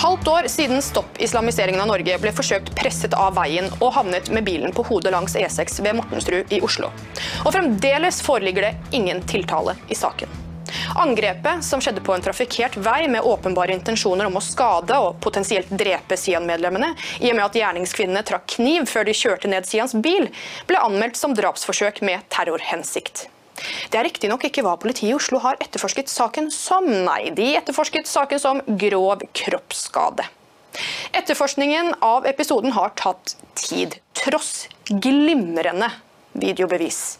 halvt 0.00 0.28
år 0.28 0.48
siden 0.48 0.82
stopp-islamiseringen 0.82 1.80
av 1.82 1.90
Norge 1.90 2.16
ble 2.22 2.32
forsøkt 2.32 2.72
presset 2.78 3.12
av 3.12 3.34
veien 3.36 3.66
og 3.80 3.90
havnet 3.98 4.30
med 4.32 4.46
bilen 4.46 4.72
på 4.72 4.84
hodet 4.88 5.12
langs 5.12 5.34
E6 5.36 5.82
ved 5.84 5.98
Mortensrud 5.98 6.52
i 6.56 6.60
Oslo. 6.64 6.88
Og 7.44 7.52
fremdeles 7.52 8.22
foreligger 8.24 8.70
det 8.70 8.96
ingen 8.96 9.20
tiltale 9.28 9.76
i 9.92 9.98
saken. 9.98 10.30
Angrepet, 10.96 11.64
som 11.66 11.82
skjedde 11.82 12.00
på 12.06 12.14
en 12.14 12.24
trafikkert 12.24 12.78
vei 12.80 13.08
med 13.12 13.26
åpenbare 13.26 13.74
intensjoner 13.76 14.30
om 14.30 14.38
å 14.38 14.44
skade 14.44 14.96
og 15.02 15.18
potensielt 15.20 15.68
drepe 15.82 16.16
Sian-medlemmene, 16.16 16.94
i 17.20 17.32
og 17.32 17.36
med 17.36 17.48
at 17.48 17.58
gjerningskvinnene 17.60 18.24
trakk 18.26 18.46
kniv 18.56 18.88
før 18.88 19.10
de 19.10 19.16
kjørte 19.16 19.50
ned 19.52 19.68
Sians 19.68 19.96
bil, 19.98 20.30
ble 20.70 20.80
anmeldt 20.80 21.20
som 21.20 21.36
drapsforsøk 21.36 22.00
med 22.06 22.24
terrorhensikt. 22.32 23.26
Det 23.90 24.00
er 24.00 24.06
riktignok 24.08 24.44
ikke 24.48 24.64
hva 24.66 24.76
politiet 24.80 25.12
i 25.12 25.16
Oslo 25.16 25.40
har 25.44 25.58
etterforsket 25.60 26.10
saken 26.12 26.50
som, 26.54 26.86
nei. 26.86 27.30
De 27.36 27.52
etterforsket 27.58 28.10
saken 28.10 28.42
som 28.42 28.62
grov 28.80 29.24
kroppsskade. 29.36 30.26
Etterforskningen 31.16 31.96
av 32.04 32.28
episoden 32.30 32.72
har 32.76 32.94
tatt 32.98 33.34
tid, 33.58 33.98
tross 34.14 34.68
glimrende 34.88 35.90
videobevis. 36.32 37.18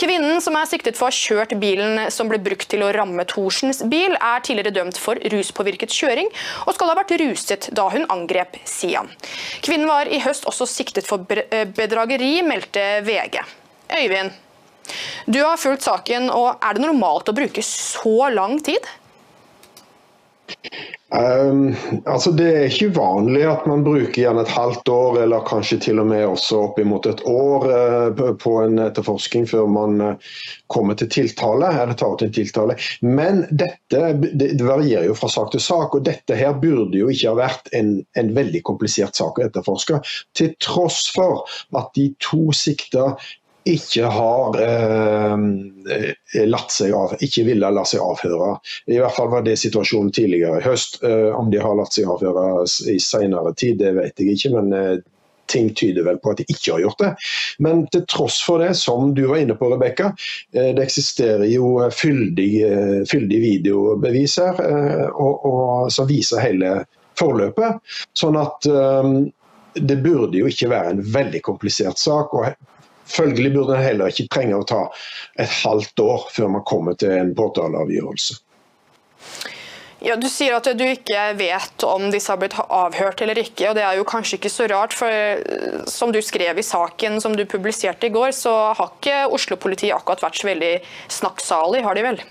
Kvinnen 0.00 0.40
som 0.42 0.56
er 0.58 0.66
siktet 0.66 0.96
for 0.98 1.06
å 1.06 1.12
ha 1.12 1.14
kjørt 1.14 1.52
bilen 1.60 2.10
som 2.10 2.30
ble 2.30 2.40
brukt 2.42 2.66
til 2.72 2.82
å 2.82 2.90
ramme 2.94 3.24
Thorsens 3.30 3.82
bil, 3.92 4.16
er 4.16 4.42
tidligere 4.42 4.74
dømt 4.74 4.98
for 4.98 5.20
ruspåvirket 5.34 5.92
kjøring, 5.94 6.30
og 6.66 6.74
skal 6.74 6.90
ha 6.90 6.96
vært 6.98 7.14
ruset 7.22 7.68
da 7.76 7.86
hun 7.92 8.08
angrep 8.12 8.58
Sian. 8.66 9.12
Kvinnen 9.62 9.90
var 9.90 10.10
i 10.10 10.22
høst 10.24 10.48
også 10.50 10.66
siktet 10.66 11.06
for 11.06 11.22
bedrageri, 11.22 12.34
meldte 12.46 13.04
VG. 13.06 13.38
Øyvind, 13.92 14.34
du 15.26 15.40
har 15.42 15.60
fulgt 15.60 15.86
saken, 15.86 16.30
og 16.30 16.62
er 16.64 16.76
det 16.76 16.84
normalt 16.84 17.30
å 17.30 17.36
bruke 17.36 17.64
så 17.66 18.30
lang 18.34 18.58
tid? 18.64 18.90
Um, 21.12 21.74
altså 22.06 22.30
Det 22.32 22.46
er 22.48 22.70
ikke 22.70 22.88
uvanlig 22.94 23.42
at 23.44 23.66
man 23.68 23.82
bruker 23.84 24.16
gjerne 24.16 24.46
et 24.46 24.52
halvt 24.52 24.88
år, 24.88 25.18
eller 25.24 25.44
kanskje 25.44 25.76
til 25.84 26.00
og 26.00 26.06
med 26.08 26.24
også 26.24 26.62
oppimot 26.70 27.04
et 27.10 27.20
år 27.28 27.66
uh, 27.68 28.22
på 28.40 28.52
en 28.62 28.80
etterforsking 28.80 29.44
før 29.50 29.68
man 29.68 30.00
uh, 30.00 30.30
kommer 30.72 30.96
til 30.96 31.10
tiltale, 31.12 31.68
eller 31.82 31.98
tar 32.00 32.16
ut 32.16 32.24
tiltale. 32.32 32.78
Men 33.04 33.44
dette 33.50 34.14
det 34.22 34.54
varierer 34.64 35.10
jo 35.10 35.18
fra 35.18 35.28
sak 35.32 35.52
til 35.52 35.60
sak, 35.60 35.98
og 35.98 36.06
dette 36.08 36.38
her 36.38 36.56
burde 36.62 36.96
jo 36.96 37.12
ikke 37.12 37.34
ha 37.34 37.40
vært 37.42 37.68
en, 37.76 37.98
en 38.16 38.32
veldig 38.32 38.64
komplisert 38.64 39.18
sak 39.20 39.36
å 39.36 39.46
etterforske. 39.50 40.00
Til 40.38 40.56
tross 40.64 41.04
for 41.12 41.44
at 41.76 41.92
de 41.98 42.08
to 42.24 42.48
sikta 42.56 43.12
ikke 43.68 44.08
har 44.10 44.56
eh, 44.62 46.46
latt 46.50 46.74
seg 46.74 46.94
av, 46.96 47.14
ikke 47.22 47.44
ville 47.46 47.70
la 47.70 47.84
seg 47.86 48.02
avhøre. 48.02 48.56
I 48.90 48.98
hvert 48.98 49.16
fall 49.16 49.30
var 49.32 49.44
det 49.46 49.58
situasjonen 49.60 50.12
tidligere 50.14 50.58
i 50.60 50.66
høst. 50.66 50.98
Eh, 51.06 51.30
om 51.36 51.50
de 51.52 51.60
har 51.62 51.76
latt 51.78 51.94
seg 51.94 52.10
avhøre 52.10 52.64
i 52.90 52.98
senere 53.02 53.54
tid, 53.54 53.78
det 53.82 53.94
vet 53.98 54.18
jeg 54.18 54.36
ikke. 54.36 54.54
men 54.56 54.72
eh, 54.78 54.94
ting 55.52 55.68
tyder 55.76 56.06
vel 56.06 56.16
på 56.22 56.32
at 56.32 56.38
de 56.40 56.46
ikke 56.48 56.72
har 56.72 56.80
gjort 56.80 57.02
det. 57.02 57.10
Men 57.60 57.84
til 57.92 58.06
tross 58.08 58.38
for 58.40 58.62
det, 58.62 58.72
som 58.78 59.10
du 59.14 59.26
var 59.28 59.42
inne 59.42 59.56
på, 59.58 59.68
Rebekka, 59.68 60.14
eh, 60.56 60.72
det 60.72 60.86
eksisterer 60.86 61.44
jo 61.50 61.74
fyldig, 61.92 62.50
eh, 62.66 62.98
fyldig 63.10 63.40
videobevis 63.42 64.38
her 64.40 64.58
og, 65.12 65.46
og, 65.46 65.92
som 65.92 66.08
viser 66.08 66.42
hele 66.42 66.80
forløpet. 67.20 67.82
Sånn 68.16 68.38
at 68.40 68.66
det 69.76 69.96
burde 70.04 70.40
jo 70.40 70.48
ikke 70.48 70.70
være 70.72 70.94
en 70.94 71.02
veldig 71.12 71.42
komplisert 71.44 72.00
sak. 72.00 72.32
og 72.32 72.48
Følgelig 73.12 73.52
burde 73.54 73.76
en 73.76 73.84
heller 73.84 74.12
ikke 74.12 74.30
trenge 74.32 74.58
å 74.58 74.68
ta 74.68 74.86
et 75.40 75.58
halvt 75.62 76.00
år 76.04 76.30
før 76.32 76.54
man 76.56 76.64
kommer 76.68 76.96
til 76.98 77.12
en 77.16 77.34
påtaleavgjørelse. 77.36 78.40
Ja, 80.02 80.16
Du 80.18 80.26
sier 80.26 80.56
at 80.56 80.66
du 80.74 80.82
ikke 80.82 81.28
vet 81.38 81.84
om 81.86 82.08
disse 82.10 82.32
har 82.32 82.40
blitt 82.40 82.56
avhørt 82.58 83.22
eller 83.22 83.38
ikke. 83.38 83.68
og 83.70 83.76
Det 83.78 83.84
er 83.86 84.00
jo 84.00 84.08
kanskje 84.08 84.40
ikke 84.40 84.50
så 84.50 84.66
rart, 84.72 84.96
for 84.98 85.06
eh, 85.06 85.84
som 85.86 86.10
du 86.10 86.18
skrev 86.22 86.58
i 86.58 86.66
saken 86.66 87.20
som 87.22 87.36
du 87.38 87.44
publiserte 87.46 88.08
i 88.08 88.14
går, 88.14 88.32
så 88.34 88.74
har 88.74 88.90
ikke 88.96 89.20
Oslo-politiet 89.36 89.94
akkurat 89.94 90.24
vært 90.24 90.40
så 90.40 90.50
veldig 90.50 90.72
snakksalig, 91.20 91.84
har 91.86 91.94
de 91.94 92.06
vel? 92.08 92.22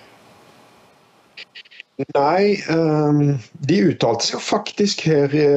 Nei, 2.18 2.58
um, 2.74 3.38
de 3.68 3.78
uttalte 3.92 4.26
seg 4.26 4.42
faktisk 4.44 5.04
her 5.06 5.32
i, 5.38 5.48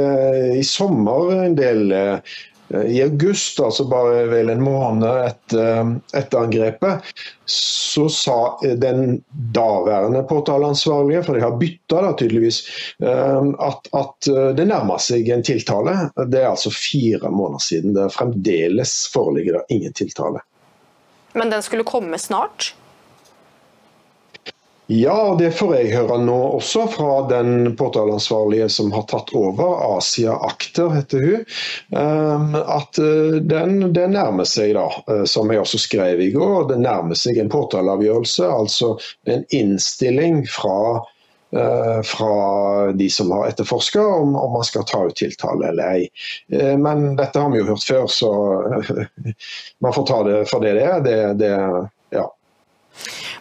i 0.60 0.64
sommer 0.66 1.32
en 1.48 1.54
del. 1.58 1.94
Uh, 2.74 2.84
i 2.90 3.02
august, 3.02 3.60
altså 3.60 3.86
bare 3.88 4.24
vel 4.30 4.50
en 4.50 4.62
måned 4.64 5.08
etter, 5.28 5.94
etter 6.16 6.40
angrepet, 6.40 7.14
så 7.46 8.08
sa 8.10 8.36
den 8.80 9.20
daværende 9.54 10.24
påtaleansvarlige, 10.28 11.22
for 11.26 11.36
de 11.38 11.44
har 11.44 11.58
bytta 11.60 12.12
tydeligvis, 12.18 12.62
at, 12.98 13.90
at, 13.92 14.28
det 14.56 14.64
nærmer 14.66 15.02
seg 15.02 15.28
en 15.28 15.44
tiltale. 15.44 15.92
Det 16.26 16.40
er 16.40 16.48
altså 16.48 16.72
fire 16.72 17.30
måneder 17.30 17.62
siden. 17.62 17.94
Det 17.94 18.08
fremdeles 18.16 18.96
foreligger 19.12 19.60
det 19.60 19.76
ingen 19.76 19.92
tiltale. 19.92 20.41
Men 21.34 21.52
den 21.52 21.62
skulle 21.62 21.84
komme 21.84 22.18
snart? 22.18 22.72
Ja, 24.87 25.15
og 25.31 25.39
det 25.41 25.55
får 25.56 25.71
jeg 25.78 25.93
høre 25.95 26.19
nå 26.21 26.37
også 26.59 26.83
fra 26.93 27.12
den 27.31 27.71
påtaleansvarlige 27.78 28.67
som 28.69 28.91
har 28.93 29.06
tatt 29.09 29.31
over, 29.33 29.78
Asia 29.97 30.34
Akter 30.45 30.93
heter 30.93 31.25
hun. 31.25 31.47
Ehm, 31.97 32.53
at 32.61 33.00
eh, 33.00 33.39
den, 33.41 33.78
den, 33.97 34.12
nærmer 34.12 34.45
seg, 34.45 34.75
da, 34.77 34.84
eh, 35.09 35.25
som 35.31 35.49
jeg 35.49 35.62
også 35.62 35.81
skrev 35.87 36.21
i 36.21 36.28
går, 36.37 36.69
det 36.69 36.83
nærmer 36.84 37.17
seg 37.17 37.41
en 37.41 37.49
påtaleavgjørelse. 37.55 38.45
Altså 38.45 38.93
en 39.25 39.49
innstilling 39.56 40.45
fra, 40.53 41.01
eh, 41.56 42.05
fra 42.05 42.37
de 42.93 43.09
som 43.09 43.33
har 43.33 43.55
etterforska 43.55 44.05
om, 44.05 44.37
om, 44.37 44.53
man 44.59 44.69
skal 44.69 44.84
ta 44.84 45.06
ut 45.09 45.16
tiltale 45.16 45.72
eller 45.72 45.97
ei. 45.97 46.77
Men 46.77 47.15
dette 47.16 47.41
har 47.41 47.49
vi 47.56 47.65
jo 47.65 47.71
hørt 47.72 47.89
før, 47.89 48.05
så 48.12 48.37
man 49.87 49.97
får 49.97 50.11
ta 50.12 50.22
det 50.28 50.39
for 50.53 50.61
det 50.61 50.77
det 50.77 50.89
er. 50.93 51.05
Det, 51.09 51.21
det, 51.41 51.55
ja. 52.21 52.28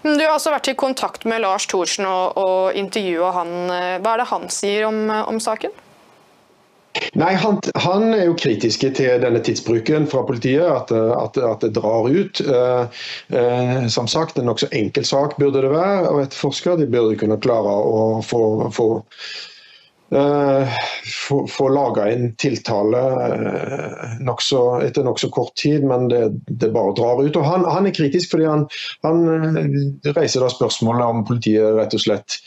Du 0.03 0.19
har 0.19 0.35
også 0.35 0.51
vært 0.51 0.67
i 0.67 0.75
kontakt 0.75 1.23
med 1.29 1.43
Lars 1.45 1.67
Thorsen 1.71 2.07
og, 2.09 2.37
og 2.39 2.75
intervjua 2.75 3.31
han. 3.37 3.53
Hva 4.03 4.15
er 4.15 4.23
det 4.23 4.29
han 4.33 4.49
sier 4.51 4.89
om, 4.89 5.07
om 5.07 5.39
saken? 5.39 5.71
Nei, 7.17 7.31
han, 7.41 7.57
han, 7.81 8.05
er 8.13 8.27
jo 8.27 8.35
kritiske 8.37 8.91
til 8.97 9.21
denne 9.23 9.41
tidsbruken 9.43 10.05
fra 10.09 10.21
politiet, 10.27 10.65
at, 10.65 10.91
at, 10.93 11.39
at 11.41 11.65
det 11.65 11.71
drar 11.77 12.05
ut. 12.09 12.41
Eh, 12.41 12.99
eh, 13.39 13.87
som 13.89 14.09
sagt, 14.09 14.37
en 14.37 14.47
nokså 14.49 14.69
enkel 14.77 15.05
sak 15.07 15.37
burde 15.41 15.63
det 15.65 15.73
være 15.73 16.11
å 16.11 16.21
etterforske. 16.21 16.77
De 16.81 16.89
burde 16.89 17.17
kunne 17.21 17.39
klare 17.41 17.73
å 17.73 18.21
få, 18.25 18.43
få 18.75 18.87
Eh, 20.15 20.67
få, 21.27 21.47
få 21.47 21.69
laga 21.69 22.11
en 22.11 22.35
tiltale 22.35 22.99
eh, 22.99 24.19
nok 24.19 24.41
så, 24.41 24.81
etter 24.85 25.03
nokså 25.03 25.29
kort 25.29 25.55
tid, 25.55 25.83
men 25.83 26.07
det, 26.07 26.29
det, 26.45 26.69
bare 26.69 26.93
drar 26.93 27.23
ut. 27.23 27.35
Og 27.35 27.45
Han, 27.45 27.65
han 27.65 27.87
er 27.89 27.95
kritisk 27.95 28.35
fordi 28.35 28.45
han, 28.45 28.67
han, 29.01 29.23
eh, 29.57 30.11
reiser 30.13 30.45
da 30.45 30.51
spørsmålet 30.53 31.05
om 31.07 31.25
politiet 31.25 31.73
rett 31.79 31.97
og 31.97 32.03
slett 32.05 32.37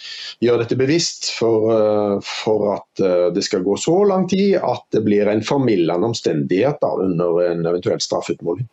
gjør 0.45 0.63
dette 0.63 0.79
bevisst 0.79 1.33
for, 1.35 2.21
for, 2.23 2.67
at 2.77 3.03
det 3.35 3.43
skal 3.43 3.65
gå 3.65 3.77
så 3.81 3.97
lang 4.05 4.27
tid 4.29 4.59
at 4.61 4.85
det 4.93 5.01
blir 5.07 5.29
en 5.33 5.43
formildende 5.43 6.11
omstendighet 6.13 6.79
da, 6.83 6.93
under 7.03 7.41
en 7.49 7.67
eventuell 7.67 8.03
straffeutmåling. 8.05 8.69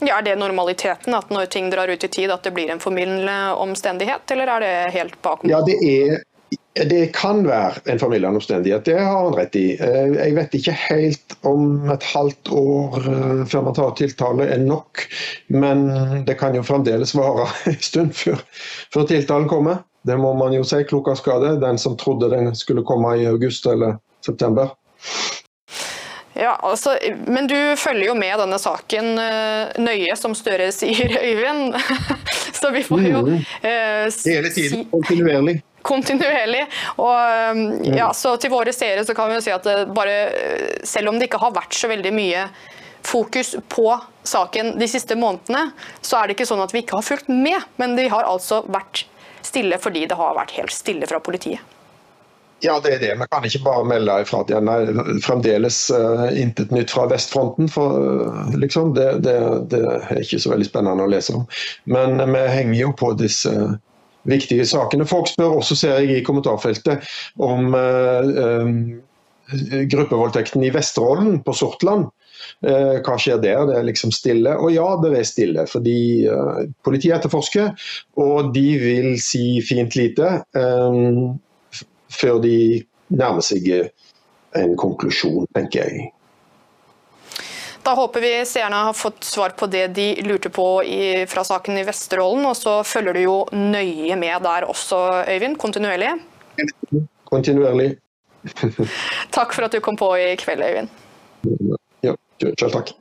Ja, 0.00 0.18
Er 0.18 0.22
det 0.22 0.36
normaliteten 0.36 1.14
at 1.14 1.30
når 1.30 1.46
ting 1.46 1.70
drar 1.70 1.88
ut 1.88 2.04
i 2.04 2.08
tid 2.08 2.30
at 2.30 2.44
det 2.46 2.52
blir 2.54 2.70
en 2.70 2.78
formildende 2.78 3.54
omstendighet, 3.58 4.30
eller 4.30 4.46
er 4.54 4.60
det 4.62 4.74
helt 4.94 5.16
bakom? 5.22 5.50
Ja, 5.50 5.58
det 5.66 5.74
er, 5.82 6.20
det 6.74 7.06
kan 7.16 7.40
være 7.46 7.80
en 7.90 7.98
formildende 7.98 8.38
omstendighet, 8.38 8.84
det 8.84 8.98
har 9.00 9.24
han 9.24 9.34
rett 9.34 9.56
i. 9.58 9.66
Eh, 9.82 10.12
jeg 10.14 10.34
vet 10.36 10.54
ikke 10.54 10.74
helt 10.78 11.36
om 11.48 11.90
et 11.90 12.04
halvt 12.12 12.52
år 12.54 12.98
eh, 13.02 13.40
før 13.50 13.64
man 13.66 13.78
tar 13.78 13.96
tiltale 13.98 14.46
er 14.52 14.62
nok, 14.62 15.06
men 15.48 15.88
det 16.28 16.38
kan 16.38 16.54
jo 16.54 16.66
fremdeles 16.66 17.16
vare 17.18 17.48
en 17.72 17.80
stund 17.82 18.14
før, 18.18 18.44
før 18.94 19.08
tiltalen 19.10 19.50
kommer. 19.50 19.82
Det 20.06 20.16
må 20.16 20.30
man 20.38 20.54
jo 20.54 20.62
si, 20.64 20.84
klok 20.88 21.10
av 21.10 21.18
skade. 21.18 21.56
Den 21.60 21.78
som 21.78 21.96
trodde 21.98 22.30
den 22.32 22.54
skulle 22.56 22.86
komme 22.86 23.16
i 23.18 23.26
august 23.26 23.66
eller 23.66 23.98
september. 24.24 24.70
Ja, 26.38 26.58
altså, 26.62 26.98
Men 27.26 27.46
du 27.46 27.76
følger 27.76 28.06
jo 28.06 28.14
med 28.14 28.38
denne 28.38 28.58
saken 28.62 29.18
uh, 29.18 29.74
nøye, 29.82 30.14
som 30.16 30.36
Støre 30.38 30.70
sier, 30.72 31.16
Øyvind. 31.28 31.74
Så 32.58 32.70
vi 32.74 32.82
får 32.86 33.04
jo 33.06 33.24
eh, 33.30 34.06
Hele 34.26 34.50
tiden, 34.54 34.86
kontinuerlig 34.92 35.60
kontinuerlig. 35.88 36.64
Og 37.00 37.54
um, 37.54 37.62
ja, 37.86 38.10
så 38.16 38.34
til 38.40 38.52
våre 38.52 38.74
seere 38.76 39.04
så 39.06 39.14
kan 39.16 39.30
vi 39.30 39.38
jo 39.38 39.44
si 39.44 39.54
at 39.54 39.68
bare, 39.94 40.16
selv 40.86 41.12
om 41.12 41.18
det 41.20 41.30
ikke 41.30 41.40
har 41.40 41.54
vært 41.56 41.76
så 41.76 41.88
veldig 41.90 42.12
mye 42.12 42.48
fokus 43.08 43.54
på 43.72 43.86
saken 44.26 44.74
de 44.80 44.88
siste 44.90 45.16
månedene, 45.16 45.70
så 46.04 46.18
er 46.18 46.28
det 46.28 46.36
ikke 46.36 46.48
sånn 46.50 46.64
at 46.64 46.74
vi 46.74 46.82
ikke 46.84 46.98
har 46.98 47.06
fulgt 47.06 47.30
med. 47.32 47.62
Men 47.80 47.96
vi 47.96 48.08
har 48.12 48.28
altså 48.28 48.64
vært 48.68 49.06
stille 49.46 49.78
fordi 49.80 50.04
det 50.10 50.18
har 50.18 50.36
vært 50.36 50.56
helt 50.58 50.74
stille 50.74 51.08
fra 51.08 51.22
politiet. 51.24 51.62
Ja, 52.60 52.80
det 52.82 52.94
er 52.96 52.98
det. 52.98 53.12
Vi 53.20 53.26
kan 53.30 53.44
ikke 53.46 53.62
bare 53.62 53.86
melde 53.86 54.14
ifra 54.24 54.40
at 54.42 54.48
det 54.50 55.18
fremdeles 55.22 55.76
uh, 55.94 56.26
intet 56.34 56.72
nytt 56.74 56.90
fra 56.90 57.06
vestfronten. 57.10 57.70
for 57.70 58.02
uh, 58.02 58.56
liksom, 58.58 58.94
det, 58.98 59.22
det, 59.22 59.36
det, 59.70 59.82
er 59.86 60.22
ikke 60.24 60.40
så 60.42 60.50
veldig 60.50 60.66
spennende 60.66 61.06
å 61.06 61.12
lese 61.12 61.36
om. 61.38 61.46
Men 61.86 62.18
uh, 62.18 62.26
vi 62.26 62.42
henger 62.50 62.80
jo 62.80 62.90
på 62.98 63.12
disse 63.20 63.54
viktige 64.28 64.66
sakene. 64.66 65.06
Folk 65.06 65.30
spør 65.30 65.60
også, 65.60 65.78
ser 65.78 66.02
jeg 66.02 66.18
i 66.18 66.26
kommentarfeltet, 66.26 67.06
om 67.38 67.70
um, 67.78 68.74
gruppevoldtekten 69.94 70.66
i 70.66 70.74
Vesterålen 70.74 71.38
på 71.46 71.54
Sortland. 71.56 72.10
Hva 72.60 73.14
skjer 73.18 73.38
der? 73.42 73.62
Det 73.68 73.76
er 73.78 73.86
liksom 73.86 74.10
stille. 74.14 74.52
Og 74.58 74.74
ja, 74.74 74.86
det 75.02 75.14
er 75.14 75.26
stille. 75.26 75.64
Fordi 75.70 76.26
politiet 76.86 77.16
etterforsker, 77.16 77.70
og 78.20 78.50
de 78.54 78.66
vil 78.82 79.08
si 79.22 79.60
fint 79.64 79.96
lite 79.98 80.34
før 82.12 82.38
de 82.44 82.84
nærmer 83.08 83.44
seg 83.44 83.68
en 84.56 84.76
konklusjon, 84.80 85.46
tenker 85.56 85.84
jeg. 85.84 86.12
Da 87.88 87.94
håper 87.96 88.20
vi 88.20 88.32
seerne 88.44 88.82
har 88.88 88.96
fått 88.96 89.24
svar 89.24 89.54
på 89.56 89.66
det 89.72 89.86
de 89.96 90.10
lurte 90.26 90.50
på 90.52 90.66
i, 90.84 91.24
fra 91.30 91.44
saken 91.46 91.78
i 91.80 91.84
Vesterålen. 91.88 92.44
Og 92.44 92.56
så 92.58 92.82
følger 92.84 93.16
du 93.16 93.22
jo 93.22 93.36
nøye 93.54 94.16
med 94.20 94.44
der 94.44 94.66
også, 94.68 94.98
Øyvind. 95.28 95.56
Kontinuerlig. 95.62 96.10
Kontinuerlig. 97.30 97.94
takk 99.36 99.56
for 99.56 99.64
at 99.64 99.72
du 99.72 99.80
kom 99.84 99.96
på 99.96 100.10
i 100.20 100.34
kveld, 100.40 100.64
Øyvind. 100.66 100.92
Ja, 102.04 102.12
selv 102.44 102.74
takk. 102.76 102.92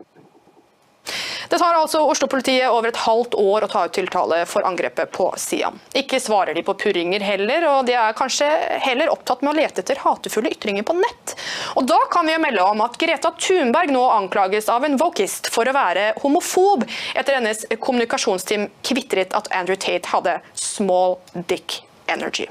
Det 1.49 1.57
tar 1.59 1.77
altså 1.77 2.01
Oslo-politiet 2.03 2.67
over 2.67 2.89
et 2.91 2.99
halvt 2.99 3.37
år 3.39 3.65
å 3.65 3.69
ta 3.71 3.85
ut 3.87 3.93
tiltale 3.95 4.41
for 4.49 4.67
angrepet 4.67 5.11
på 5.15 5.29
Sian. 5.39 5.79
Ikke 5.95 6.19
svarer 6.19 6.57
de 6.57 6.63
på 6.67 6.75
purringer 6.79 7.23
heller, 7.23 7.63
og 7.71 7.87
de 7.87 7.95
er 7.95 8.17
kanskje 8.17 8.47
heller 8.83 9.11
opptatt 9.13 9.45
med 9.45 9.53
å 9.53 9.57
lete 9.61 9.83
etter 9.83 10.01
hatefulle 10.03 10.51
ytringer 10.51 10.83
på 10.87 10.97
nett. 10.97 11.35
Og 11.79 11.87
da 11.87 11.99
kan 12.11 12.27
vi 12.27 12.35
jo 12.35 12.43
melde 12.43 12.67
om 12.67 12.83
at 12.83 12.99
Greta 12.99 13.31
Thunberg 13.39 13.93
nå 13.95 14.03
anklages 14.11 14.67
av 14.73 14.83
en 14.83 14.99
wokist 14.99 15.47
for 15.53 15.69
å 15.69 15.75
være 15.77 16.11
homofob, 16.23 16.83
etter 17.15 17.39
hennes 17.39 17.63
kommunikasjonsteam 17.79 18.67
kvitret 18.83 19.35
at 19.37 19.47
Andrew 19.55 19.79
Tate 19.79 20.11
hadde 20.11 20.39
small 20.57 21.19
dick 21.47 21.81
energy. 22.11 22.49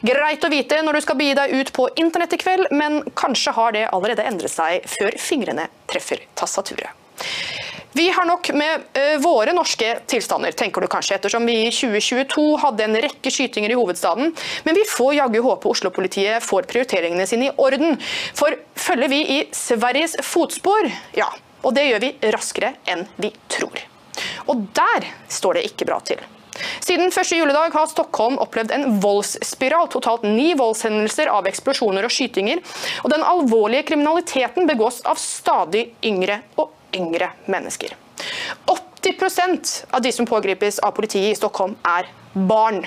Greit 0.00 0.44
å 0.44 0.48
vite 0.48 0.78
når 0.80 0.96
du 0.96 1.04
skal 1.04 1.18
begi 1.20 1.36
deg 1.36 1.52
ut 1.52 1.72
på 1.76 1.88
internett 2.00 2.32
i 2.32 2.40
kveld, 2.40 2.70
men 2.72 3.02
kanskje 3.18 3.52
har 3.58 3.76
det 3.76 3.88
allerede 3.92 4.24
endret 4.24 4.52
seg 4.52 4.88
før 4.88 5.16
fingrene 5.20 5.68
treffer 5.90 6.24
tastaturet. 6.38 6.96
Vi 7.92 8.10
har 8.10 8.24
nok 8.24 8.52
med 8.54 8.84
uh, 8.94 9.16
våre 9.22 9.52
norske 9.56 9.96
tilstander, 10.06 10.54
tenker 10.54 10.84
du 10.84 10.86
kanskje, 10.90 11.16
ettersom 11.18 11.46
vi 11.48 11.56
i 11.66 11.72
2022 11.74 12.44
hadde 12.62 12.86
en 12.86 12.98
rekke 13.02 13.32
skytinger 13.34 13.74
i 13.74 13.78
hovedstaden. 13.78 14.30
Men 14.66 14.78
vi 14.78 14.86
får 14.86 15.16
jaggu 15.18 15.40
håpe 15.42 15.70
Oslo-politiet 15.72 16.44
får 16.46 16.68
prioriteringene 16.70 17.26
sine 17.26 17.50
i 17.50 17.54
orden. 17.58 17.98
For 18.38 18.54
følger 18.78 19.10
vi 19.10 19.20
i 19.36 19.38
Sveriges 19.56 20.16
fotspor, 20.22 20.90
ja, 21.18 21.28
og 21.66 21.74
det 21.74 21.88
gjør 21.88 22.04
vi 22.06 22.12
raskere 22.30 22.74
enn 22.88 23.08
vi 23.18 23.32
tror. 23.50 23.82
Og 24.52 24.68
der 24.76 25.10
står 25.30 25.58
det 25.58 25.66
ikke 25.72 25.88
bra 25.90 25.98
til. 26.06 26.22
Siden 26.80 27.12
første 27.14 27.38
juledag 27.38 27.74
har 27.74 27.88
Stockholm 27.90 28.38
opplevd 28.42 28.72
en 28.74 28.98
voldsspiral. 29.02 29.88
Totalt 29.92 30.26
ni 30.26 30.52
voldshendelser 30.58 31.30
av 31.32 31.48
eksplosjoner 31.48 32.06
og 32.06 32.12
skytinger. 32.14 32.60
Og 33.04 33.12
den 33.12 33.24
alvorlige 33.26 33.86
kriminaliteten 33.90 34.68
begås 34.68 35.00
av 35.08 35.18
stadig 35.20 35.88
yngre 36.06 36.42
og 36.60 36.74
yngre 36.96 37.32
mennesker. 37.50 37.94
80% 38.66 39.74
av 39.90 40.02
de 40.02 40.12
som 40.12 40.28
pågripes 40.28 40.78
av 40.78 40.94
politiet 40.96 41.32
i 41.32 41.38
Stockholm, 41.38 41.76
er 41.86 42.08
barn. 42.34 42.82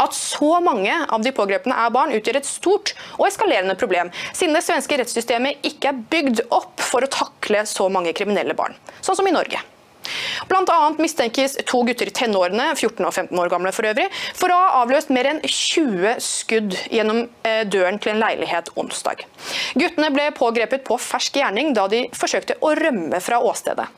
At 0.00 0.14
så 0.14 0.58
mange 0.60 0.94
av 1.08 1.22
de 1.22 1.30
pågrepne 1.34 1.76
er 1.84 1.92
barn, 1.94 2.14
utgjør 2.16 2.40
et 2.40 2.48
stort 2.48 2.94
og 3.14 3.28
eskalerende 3.28 3.76
problem, 3.78 4.10
siden 4.34 4.56
det 4.56 4.64
svenske 4.66 4.98
rettssystemet 4.98 5.62
ikke 5.66 5.92
er 5.92 6.02
bygd 6.10 6.42
opp 6.48 6.82
for 6.82 7.06
å 7.06 7.12
takle 7.12 7.62
så 7.70 7.86
mange 7.92 8.14
kriminelle 8.16 8.56
barn, 8.58 8.74
sånn 9.00 9.20
som 9.20 9.30
i 9.30 9.34
Norge. 9.34 9.62
Bl.a. 10.50 10.78
mistenkes 10.98 11.56
to 11.68 11.82
gutter 11.88 12.10
i 12.10 12.14
tenårene, 12.14 12.70
14 12.76 13.04
og 13.04 13.12
15 13.12 13.40
år 13.40 13.52
gamle 13.52 13.72
for 13.74 13.88
øvrig, 13.88 14.06
for 14.36 14.52
å 14.52 14.60
ha 14.60 14.82
avløst 14.82 15.12
mer 15.14 15.30
enn 15.30 15.42
20 15.44 16.20
skudd 16.22 16.78
gjennom 16.92 17.24
eh, 17.46 17.64
døren 17.70 18.00
til 18.02 18.14
en 18.14 18.22
leilighet 18.22 18.70
onsdag. 18.80 19.24
Guttene 19.78 20.12
ble 20.14 20.30
pågrepet 20.36 20.86
på 20.86 20.98
fersk 21.00 21.40
gjerning 21.40 21.74
da 21.76 21.88
de 21.90 22.06
forsøkte 22.16 22.58
å 22.64 22.74
rømme 22.78 23.20
fra 23.24 23.40
åstedet. 23.42 23.88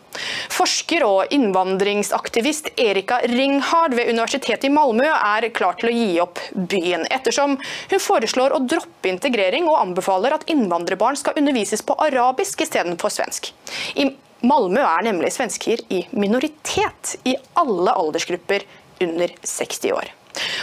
Forsker 0.52 1.04
og 1.04 1.32
innvandringsaktivist 1.34 2.70
Erika 2.80 3.18
Ringhard 3.28 3.96
ved 3.98 4.08
Universitetet 4.08 4.68
i 4.68 4.72
Malmö 4.72 5.08
er 5.12 5.48
klar 5.56 5.76
til 5.80 5.90
å 5.90 5.96
gi 5.96 6.20
opp 6.22 6.40
byen, 6.54 7.04
ettersom 7.12 7.58
hun 7.90 8.02
foreslår 8.02 8.56
å 8.56 8.62
droppe 8.64 9.10
integrering 9.12 9.68
og 9.68 9.80
anbefaler 9.82 10.36
at 10.36 10.46
innvandrerbarn 10.52 11.18
skal 11.20 11.36
undervises 11.36 11.84
på 11.84 11.98
arabisk 12.06 12.64
istedenfor 12.64 13.12
svensk. 13.12 13.52
I 14.00 14.08
Malmö 14.44 14.82
er 14.84 15.04
nemlig 15.06 15.32
svensker 15.32 15.80
i 15.92 16.02
minoritet 16.12 17.16
i 17.24 17.36
alle 17.56 17.92
aldersgrupper 17.96 18.66
under 19.00 19.32
60 19.42 19.92
år. 19.96 20.12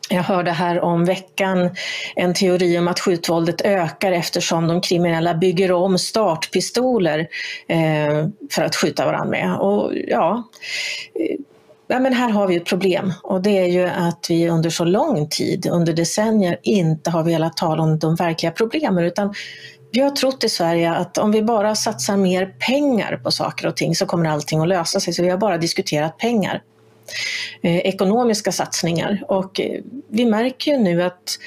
Jag 0.09 0.23
hörde 0.23 0.51
här 0.51 0.81
om 0.81 1.05
veckan 1.05 1.69
en 2.15 2.33
teori 2.33 2.77
om 2.77 2.87
att 2.87 2.99
skjutvåldet 2.99 3.61
ökar 3.61 4.11
eftersom 4.11 4.67
de 4.67 4.81
kriminella 4.81 5.33
bygger 5.33 5.71
om 5.71 5.97
startpistoler 5.97 7.27
eh, 7.67 8.27
för 8.51 8.63
att 8.63 8.75
skjuta 8.75 9.05
varandra 9.05 9.29
med. 9.29 9.57
Och 9.57 9.91
ja, 10.07 10.43
eh, 11.19 11.35
ja, 11.87 11.99
men 11.99 12.13
här 12.13 12.29
har 12.29 12.47
vi 12.47 12.55
ett 12.55 12.65
problem 12.65 13.13
och 13.23 13.41
det 13.41 13.57
är 13.57 13.67
ju 13.67 13.87
att 13.87 14.25
vi 14.29 14.49
under 14.49 14.69
så 14.69 14.83
lång 14.83 15.29
tid, 15.29 15.67
under 15.71 15.93
decennier, 15.93 16.59
inte 16.63 17.09
har 17.09 17.23
velat 17.23 17.57
tala 17.57 17.83
om 17.83 17.99
de 17.99 18.15
verkliga 18.15 18.51
problemen 18.51 19.03
utan 19.03 19.33
vi 19.91 19.99
har 19.99 20.11
trott 20.11 20.43
i 20.43 20.49
Sverige 20.49 20.91
att 20.91 21.17
om 21.17 21.31
vi 21.31 21.41
bara 21.41 21.75
satsar 21.75 22.17
mer 22.17 22.45
pengar 22.45 23.17
på 23.23 23.31
saker 23.31 23.67
och 23.67 23.77
ting 23.77 23.95
så 23.95 24.05
kommer 24.05 24.29
allting 24.29 24.59
att 24.59 24.67
lösa 24.67 24.99
sig. 24.99 25.13
Så 25.13 25.23
vi 25.23 25.29
har 25.29 25.37
bara 25.37 25.57
diskuterat 25.57 26.17
pengar. 26.17 26.61
Eh, 27.61 27.77
ekonomiska 27.77 28.51
satsningar. 28.51 29.23
Och 29.27 29.59
eh, 29.59 29.81
vi 30.07 30.25
märker 30.25 30.71
ju 30.71 30.77
nu 30.77 31.03
att 31.03 31.39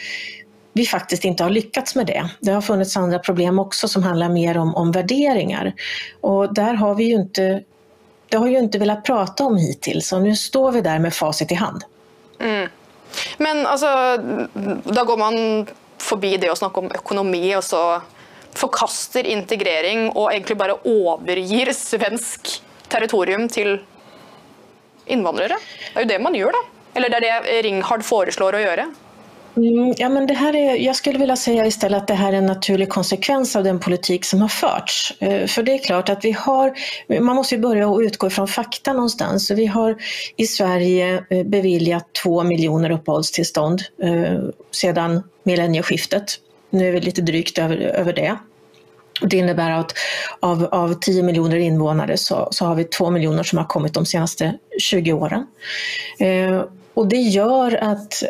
vi 0.72 0.86
faktiskt 0.86 1.24
inte 1.24 1.42
har 1.42 1.50
lyckats 1.50 1.94
med 1.94 2.06
det. 2.06 2.30
Det 2.40 2.52
har 2.52 2.60
funnits 2.60 2.96
andra 2.96 3.18
problem 3.18 3.58
också 3.58 3.88
som 3.88 4.02
handlar 4.02 4.28
mer 4.28 4.58
om, 4.58 4.74
om 4.74 4.92
värderingar. 4.92 5.74
Och 6.20 6.54
där 6.54 6.74
har 6.74 6.94
vi 6.94 7.04
ju 7.04 7.14
inte, 7.14 7.62
det 8.28 8.36
har 8.36 8.48
ju 8.48 8.58
inte 8.58 8.78
velat 8.78 9.04
prata 9.04 9.44
om 9.44 9.56
hittills 9.56 10.12
och 10.12 10.22
nu 10.22 10.36
står 10.36 10.72
vi 10.72 10.80
där 10.80 10.98
med 10.98 11.14
facit 11.14 11.52
i 11.52 11.54
hand. 11.54 11.84
Mm. 12.40 12.68
Men 13.38 13.66
altså, 13.66 14.16
da 14.84 15.04
går 15.04 15.16
man 15.16 15.66
forbi 15.98 16.36
det 16.36 16.50
å 16.50 16.56
snakke 16.56 16.80
om 16.80 16.92
økonomi, 16.94 17.42
og 17.56 17.64
så 17.66 18.00
forkaster 18.56 19.26
integrering 19.26 20.08
og 20.12 20.30
egentlig 20.30 20.56
bare 20.58 20.78
overgir 20.86 21.72
svensk 21.76 22.60
territorium 22.90 23.48
til 23.50 23.78
innvandrere? 25.06 25.56
Det 25.92 26.00
er 26.00 26.06
jo 26.06 26.10
det 26.14 26.20
man 26.22 26.34
gjør, 26.34 26.56
da. 26.56 26.64
Eller 26.94 27.12
det 27.12 27.20
er 27.20 27.46
det 27.46 27.62
Ringhard 27.64 28.04
foreslår 28.04 28.58
å 28.58 28.64
gjøre. 28.64 28.90
Mm, 29.56 29.94
ja, 29.96 30.08
men 30.08 30.26
det 30.26 30.34
här 30.34 30.56
är, 30.56 30.76
jag 30.76 30.96
skulle 30.96 31.18
vilja 31.18 31.36
säga 31.36 31.66
istället 31.66 32.02
att 32.02 32.08
det 32.08 32.14
här 32.14 32.32
är 32.32 32.36
en 32.36 32.46
naturlig 32.46 32.88
konsekvens 32.88 33.56
av 33.56 33.64
den 33.64 33.80
politik 33.80 34.24
som 34.24 34.40
har 34.40 34.48
förts. 34.48 35.12
For 35.18 35.46
För 35.46 35.62
det 35.62 35.72
är 35.72 35.78
klart 35.78 36.08
att 36.08 36.24
vi 36.24 36.32
har, 36.32 36.72
man 37.20 37.36
måste 37.36 37.54
ju 37.54 37.60
börja 37.60 38.00
utgå 38.00 38.26
ifrån 38.26 38.48
fakta 38.48 38.92
någonstans. 38.92 39.46
Så 39.46 39.54
Vi 39.54 39.66
har 39.66 39.96
i 40.36 40.46
Sverige 40.46 41.24
bevilget 41.28 41.50
beviljat 41.50 42.12
två 42.22 42.42
miljoner 42.42 42.90
uppehållstillstånd 42.90 43.82
eh, 44.02 44.38
sedan 44.70 45.22
millennieskiftet. 45.42 46.24
Nu 46.70 46.88
är 46.88 46.92
vi 46.92 47.00
lite 47.00 47.22
drygt 47.22 47.58
över, 47.58 47.76
över 47.76 48.12
det. 48.12 48.36
Det 49.20 49.36
innebär 49.36 49.70
att 49.70 49.92
av, 50.40 50.64
av 50.64 50.94
10 50.94 51.22
miljoner 51.22 51.56
invånare 51.56 52.16
så, 52.16 52.48
så 52.50 52.64
har 52.64 52.74
vi 52.74 52.84
2 52.84 53.10
miljoner 53.10 53.42
som 53.42 53.58
har 53.58 53.66
kommit 53.66 53.94
de 53.94 54.06
senaste 54.06 54.54
20 54.78 55.12
åren. 55.12 55.46
Eh, 56.18 56.62
och 56.94 57.08
det 57.08 57.16
gör 57.16 57.74
att 57.84 58.22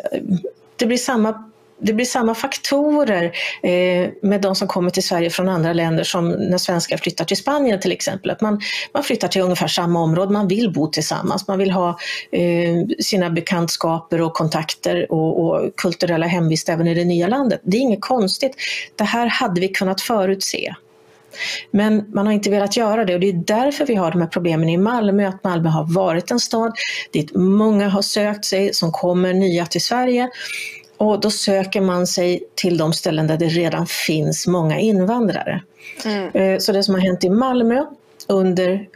det 0.75 0.85
blir 0.85 0.97
samma 0.97 1.50
det 1.81 1.93
blir 1.93 2.05
samma 2.05 2.35
faktorer 2.35 3.23
eh, 3.63 4.09
med 4.21 4.41
de 4.41 4.55
som 4.55 4.67
kommer 4.67 4.89
till 4.89 5.03
Sverige 5.03 5.29
från 5.29 5.49
andra 5.49 5.73
länder 5.73 6.03
som 6.03 6.29
när 6.29 6.57
svenskar 6.57 6.97
flyttar 6.97 7.25
till 7.25 7.37
Spanien 7.37 7.79
till 7.79 7.91
exempel. 7.91 8.31
Att 8.31 8.41
man, 8.41 8.61
man 8.93 9.03
flyttar 9.03 9.27
till 9.27 9.41
ungefär 9.41 9.67
samma 9.67 9.99
område, 9.99 10.33
man 10.33 10.47
vill 10.47 10.73
bo 10.73 10.87
tillsammans, 10.87 11.47
man 11.47 11.59
vill 11.59 11.71
ha 11.71 11.89
eh, 12.31 12.87
sina 12.99 13.29
bekantskaper 13.29 14.21
och 14.21 14.33
kontakter 14.33 15.11
och, 15.11 15.39
och 15.39 15.75
kulturella 15.75 16.27
hemvist 16.27 16.69
även 16.69 16.87
i 16.87 16.93
det 16.93 17.05
nya 17.05 17.27
landet. 17.27 17.61
Det 17.63 17.77
är 17.77 17.81
inget 17.81 18.01
konstigt. 18.01 18.55
Det 18.95 19.03
här 19.03 19.27
hade 19.27 19.61
vi 19.61 19.67
kunnat 19.67 20.01
förutse. 20.01 20.75
Men 21.71 22.11
man 22.13 22.25
har 22.25 22.33
inte 22.33 22.49
velat 22.49 22.77
göra 22.77 23.05
det 23.05 23.13
och 23.13 23.19
det 23.19 23.29
är 23.29 23.33
därför 23.33 23.85
vi 23.85 23.95
har 23.95 24.11
de 24.11 24.21
här 24.21 24.27
problemen 24.27 24.69
i 24.69 24.77
Malmö, 24.77 25.27
att 25.27 25.43
Malmö 25.43 25.69
har 25.69 25.93
varit 25.93 26.31
en 26.31 26.39
stad 26.39 26.73
dit 27.11 27.35
många 27.35 27.89
har 27.89 28.01
sökt 28.01 28.45
sig 28.45 28.73
som 28.73 28.91
kommer 28.91 29.33
nya 29.33 29.65
till 29.65 29.81
Sverige 29.81 30.29
och 31.01 31.19
då 31.19 31.31
söker 31.31 31.81
man 31.81 32.07
sig 32.07 32.43
till 32.55 32.77
de 32.77 32.93
ställen 32.93 33.27
där 33.27 33.37
det 33.37 33.47
redan 33.47 33.87
finns 33.87 34.47
många 34.47 34.79
invandrare. 34.79 35.61
Mm. 36.05 36.59
Så 36.59 36.71
det 36.71 36.83
som 36.83 36.93
har 36.93 37.01
hänt 37.01 37.23
i 37.23 37.29
Malmö 37.29 37.85
under 38.27 38.87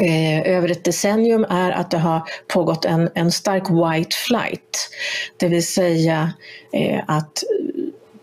eh, 0.00 0.56
över 0.56 0.70
ett 0.70 0.84
decennium 0.84 1.46
är 1.48 1.70
att 1.70 1.90
det 1.90 1.98
har 1.98 2.22
pågått 2.46 2.84
en, 2.84 3.10
en 3.14 3.32
stark 3.32 3.62
white 3.62 4.16
flight. 4.16 4.90
Det 5.36 5.48
vill 5.48 5.66
säga 5.66 6.32
eh, 6.72 7.00
att 7.06 7.42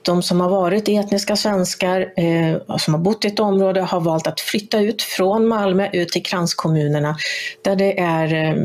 de 0.01 0.23
som 0.23 0.41
har 0.41 0.49
varit 0.49 0.89
etniska 0.89 1.35
svenskar 1.35 2.13
eh, 2.17 2.77
som 2.77 2.93
har 2.93 3.01
bott 3.01 3.25
i 3.25 3.27
ett 3.27 3.39
område 3.39 3.81
har 3.81 3.99
valt 4.01 4.27
att 4.27 4.39
flytta 4.39 4.79
ut 4.79 5.01
från 5.01 5.47
Malmö 5.47 5.89
ut 5.93 6.09
till 6.09 6.23
kranskommunerna 6.23 7.17
där 7.61 7.75
det 7.75 7.99
är, 7.99 8.33
eh, 8.33 8.55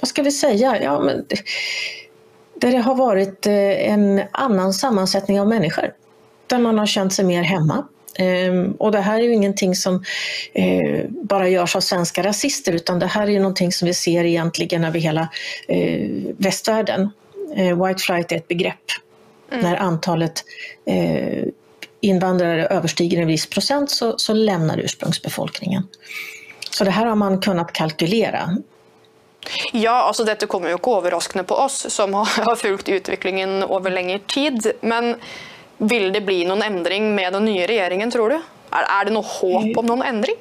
vad 0.00 0.08
ska 0.08 0.22
vi 0.22 0.32
säga, 0.32 0.82
ja, 0.82 1.00
men, 1.00 1.26
där 2.60 2.72
det 2.72 2.78
har 2.78 2.94
varit 2.94 3.46
eh, 3.46 3.90
en 3.92 4.22
annan 4.32 4.72
sammansättning 4.72 5.40
av 5.40 5.48
människor. 5.48 5.92
Där 6.46 6.58
man 6.58 6.78
har 6.78 6.86
känt 6.86 7.12
sig 7.12 7.24
mer 7.24 7.42
hemma. 7.42 7.86
Ehm, 8.18 8.72
Och 8.72 8.92
det 8.92 9.00
här 9.00 9.20
är 9.20 9.24
ju 9.24 9.32
ingenting 9.34 9.74
som 9.74 10.04
eh, 10.52 11.04
bara 11.10 11.48
görs 11.48 11.76
av 11.76 11.80
svenska 11.80 12.22
rasister 12.22 12.72
utan 12.72 12.98
det 12.98 13.06
här 13.06 13.22
är 13.22 13.30
ju 13.30 13.38
någonting 13.38 13.72
som 13.72 13.86
vi 13.86 13.94
ser 13.94 14.24
egentligen 14.24 14.84
över 14.84 14.98
hela 14.98 15.28
eh, 15.68 16.08
västvärlden. 16.36 17.10
White 17.56 18.02
flight 18.02 18.32
är 18.32 18.36
ett 18.36 18.48
begrepp 18.48 18.84
när 19.62 19.76
antalet 19.76 20.44
invandrare 22.00 22.66
överstiger 22.66 23.22
en 23.22 23.26
viss 23.26 23.46
procent 23.46 23.90
så, 23.90 24.18
så 24.18 24.32
lämnar 24.32 24.78
ursprungsbefolkningen. 24.78 25.88
Så 26.70 26.84
det 26.84 26.90
här 26.90 27.06
har 27.06 27.16
man 27.16 27.40
kunnat 27.40 27.72
kalkylera. 27.72 28.56
Ja, 29.72 30.06
altså 30.06 30.26
dette 30.28 30.48
kommer 30.50 30.72
jo 30.72 30.78
ikke 30.80 30.96
overraskende 30.98 31.46
på 31.48 31.56
oss 31.62 31.86
som 31.92 32.14
har 32.18 32.56
fulgt 32.60 32.90
utviklingen 32.92 33.64
over 33.66 33.92
lengre 33.92 34.20
tid. 34.30 34.72
Men 34.82 35.14
vil 35.80 36.10
det 36.12 36.24
bli 36.26 36.42
noen 36.48 36.64
endring 36.66 37.14
med 37.16 37.32
den 37.36 37.48
nye 37.48 37.66
regjeringen, 37.70 38.12
tror 38.12 38.34
du? 38.34 38.38
Er 38.76 39.08
det 39.08 39.14
noe 39.16 39.26
håp 39.26 39.80
om 39.80 39.88
noen 39.88 40.04
endring? 40.06 40.36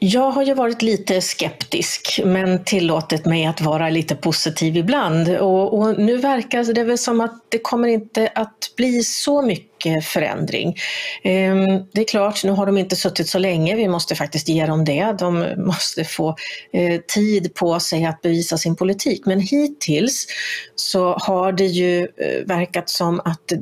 Jag 0.00 0.30
har 0.30 0.42
ju 0.42 0.54
varit 0.54 0.82
lite 0.82 1.20
skeptisk 1.20 2.20
men 2.24 2.64
tillåtit 2.64 3.24
mig 3.24 3.46
att 3.46 3.60
vara 3.60 3.88
lite 3.88 4.14
positiv 4.14 4.76
ibland. 4.76 5.28
Och, 5.28 5.78
och 5.78 5.98
nu 5.98 6.16
verkar 6.16 6.74
det 6.74 6.84
väl 6.84 6.98
som 6.98 7.20
att 7.20 7.42
det 7.48 7.58
kommer 7.58 7.88
inte 7.88 8.30
att 8.34 8.72
bli 8.76 9.02
så 9.02 9.42
mycket 9.42 10.04
förändring. 10.04 10.76
Ehm, 11.22 11.66
Det 11.92 12.00
är 12.00 12.04
klart, 12.04 12.44
nu 12.44 12.50
har 12.50 12.66
de 12.66 12.78
inte 12.78 12.96
suttit 12.96 13.28
så 13.28 13.38
länge, 13.38 13.76
vi 13.76 13.88
måste 13.88 14.14
faktiskt 14.14 14.48
ge 14.48 14.66
dem 14.66 14.84
det. 14.84 15.16
De 15.18 15.46
måste 15.56 16.04
få 16.04 16.36
eh, 16.72 17.00
tid 17.00 17.54
på 17.54 17.80
sig 17.80 18.04
att 18.04 18.22
bevisa 18.22 18.58
sin 18.58 18.76
politik. 18.76 19.26
Men 19.26 19.40
hittills 19.40 20.26
så 20.74 21.12
har 21.12 21.52
det 21.52 21.66
ju 21.66 22.00
eh, 22.00 22.46
verkat 22.46 22.88
som 22.88 23.20
att 23.24 23.52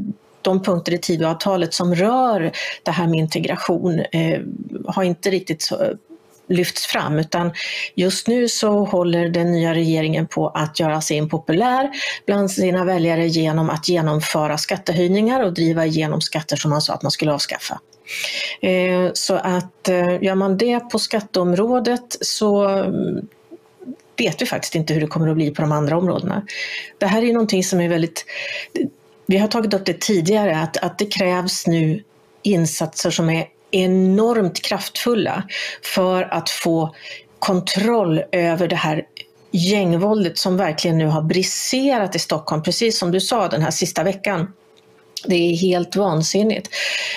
de 0.43 0.63
punkter 0.63 0.95
i 0.95 0.99
Tidöavtalet 0.99 1.75
som 1.75 1.95
rör 1.95 2.53
det 2.83 2.91
här 2.91 3.07
med 3.07 3.19
integration 3.19 3.99
eh, 3.99 4.41
har 4.87 5.03
inte 5.03 5.31
riktigt 5.31 5.63
lyfts 6.49 6.87
fram 6.87 7.19
utan 7.19 7.53
just 7.95 8.29
nu 8.29 8.49
så 8.49 8.85
håller 8.85 9.29
den 9.29 9.53
nya 9.53 9.75
regeringen 9.75 10.27
på 10.27 10.49
att 10.49 10.81
göra 10.81 11.01
sig 11.01 11.17
impopulär 11.17 11.91
bland 12.27 12.51
sina 12.51 12.85
väljare 12.85 13.27
genom 13.27 13.71
att 13.71 13.89
genomföra 13.89 14.59
skattehöjningar 14.59 15.43
och 15.43 15.55
driva 15.55 15.87
igenom 15.87 16.21
skatter 16.21 16.57
som 16.57 16.71
man 16.71 16.81
sa 16.81 16.95
att 16.95 17.03
man 17.03 17.11
skulle 17.11 17.33
avskaffa. 17.33 17.81
Eh, 18.61 19.11
Så 19.13 19.35
att 19.35 19.89
eh, 19.89 20.23
gör 20.23 20.35
man 20.35 20.59
det 20.59 20.81
på 20.81 20.99
skatteområdet 20.99 22.17
så 22.21 22.69
mm, 22.69 23.29
vet 24.19 24.43
vi 24.43 24.47
faktiskt 24.47 24.75
inte 24.75 24.95
hur 24.95 25.01
det 25.01 25.07
kommer 25.07 25.29
att 25.29 25.37
bli 25.37 25.51
på 25.51 25.63
de 25.63 25.73
andra 25.73 25.99
områdena. 25.99 26.47
Det 26.99 27.07
här 27.07 27.25
är 27.25 27.33
någonting 27.33 27.65
som 27.65 27.81
är 27.81 27.89
väldigt 27.89 28.25
vi 29.27 29.39
har 29.39 29.49
tagit 29.49 29.75
upp 29.75 29.87
det 29.87 30.01
tidigare, 30.01 30.59
att, 30.59 30.77
att 30.77 30.99
det 30.99 31.07
krävs 31.07 31.67
nu 31.67 32.03
insatser 32.43 33.11
som 33.11 33.31
är 33.31 33.47
enormt 33.77 34.63
kraftfulla 34.63 35.43
för 35.83 36.23
att 36.35 36.51
få 36.51 36.95
kontroll 37.39 38.23
över 38.33 38.69
det 38.69 38.77
här 38.77 39.03
gängvåldet 39.51 40.39
som 40.39 40.57
verkligen 40.57 40.99
nu 40.99 41.07
har 41.07 41.23
briserat 41.23 42.17
i 42.17 42.19
Stockholm, 42.19 42.63
precis 42.63 42.99
som 42.99 43.11
du 43.11 43.21
sa 43.21 43.49
den 43.49 43.63
här 43.63 43.71
sista 43.71 44.03
veckan. 44.03 44.53
Det 45.25 45.35
är 45.35 45.57
helt 45.57 45.97
vansinnigt. 45.97 46.69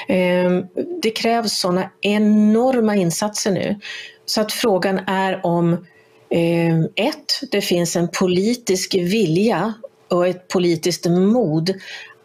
Ehm, 0.08 0.66
Det 1.02 1.12
krävs 1.12 1.60
sådana 1.60 1.90
enorma 2.02 2.96
insatser 2.96 3.52
nu. 3.52 3.80
Så 4.26 4.42
att 4.42 4.52
frågan 4.52 5.00
är 5.08 5.46
om 5.46 5.74
eh, 6.30 6.80
ett, 7.08 7.42
det 7.52 7.62
finns 7.62 7.96
en 7.96 8.08
politisk 8.08 8.96
vilja 8.96 9.74
och 10.10 10.28
ett 10.28 10.48
politiskt 10.48 11.06
mod 11.06 11.74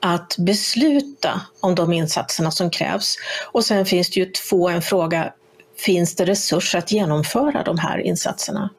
att 0.06 0.36
besluta 0.38 1.40
om 1.60 1.74
de 1.74 1.92
insatserna 1.92 2.50
som 2.50 2.70
krävs. 2.70 3.16
Och 3.52 3.64
sen 3.64 3.86
finns 3.86 4.10
det 4.10 4.20
ju 4.20 4.26
två, 4.26 4.68
en 4.68 4.82
fråga, 4.82 5.32
finns 5.76 6.16
det 6.16 6.24
resurser 6.24 6.78
att 6.78 6.92
genomföra 6.92 7.62
de 7.62 7.78
här 7.78 7.98
insatserna? 7.98 8.70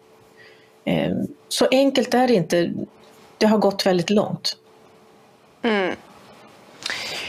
Eh, 0.86 1.14
Så 1.50 1.68
enkelt 1.72 2.14
är 2.14 2.28
det 2.28 2.34
inte. 2.34 2.74
Det 3.38 3.46
har 3.46 3.58
gått 3.58 3.86
väldigt 3.86 4.10
långt. 4.10 4.58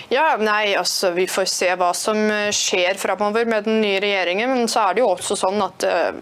Ja, 0.08 0.36
nei, 0.36 0.74
altså 0.76 1.10
Vi 1.10 1.26
får 1.26 1.44
se 1.44 1.74
hva 1.74 1.94
som 1.94 2.30
eh, 2.30 2.50
skjer 2.52 2.94
framover 2.94 3.44
med 3.44 3.64
den 3.64 3.80
nye 3.80 4.00
regjeringen. 4.00 4.50
Men 4.50 4.68
så 4.68 4.80
er 4.80 4.94
det 4.94 5.00
jo 5.00 5.08
også 5.14 5.36
sånn 5.36 5.62
at 5.64 5.84
uh, 5.88 6.12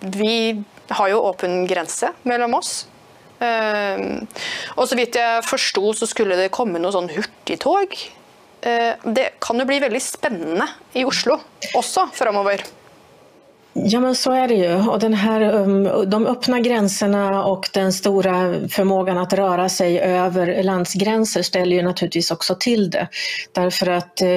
vi 0.00 0.64
har 0.88 1.08
jo 1.12 1.20
åpen 1.28 1.66
grense 1.66 2.12
mellom 2.22 2.54
oss. 2.54 2.86
Eh, 3.42 4.02
og 4.76 4.88
så 4.88 4.98
vidt 4.98 5.18
jeg 5.18 5.46
forsto, 5.46 5.92
så 5.98 6.08
skulle 6.10 6.38
det 6.38 6.52
komme 6.54 6.82
noe 6.82 6.94
sånn 6.94 7.10
hurtigtog. 7.12 7.96
Eh, 8.62 8.92
det 9.02 9.32
kan 9.42 9.58
jo 9.58 9.66
bli 9.66 9.80
veldig 9.82 10.02
spennende 10.02 10.68
i 10.94 11.04
Oslo 11.08 11.40
også 11.74 12.06
framover. 12.14 12.62
Ja 13.74 14.00
men 14.00 14.14
så 14.14 14.34
er 14.36 14.48
det 14.48 14.54
ju. 14.54 14.88
Och 14.88 14.98
den 14.98 15.14
här, 15.14 15.40
um, 15.40 16.10
de 16.10 16.26
öppna 16.26 16.60
gränserna 16.60 17.44
och 17.44 17.70
den 17.72 17.92
stora 17.92 18.54
förmågan 18.68 19.18
att 19.18 19.32
röra 19.32 19.68
sig 19.68 20.00
över 20.00 20.62
landsgränser 20.62 21.42
ställer 21.42 21.76
ju 21.76 21.82
naturligtvis 21.82 22.30
också 22.30 22.56
till 22.60 22.90
det. 22.90 23.08
Därför 23.52 23.86
att 23.86 24.22
eh, 24.22 24.28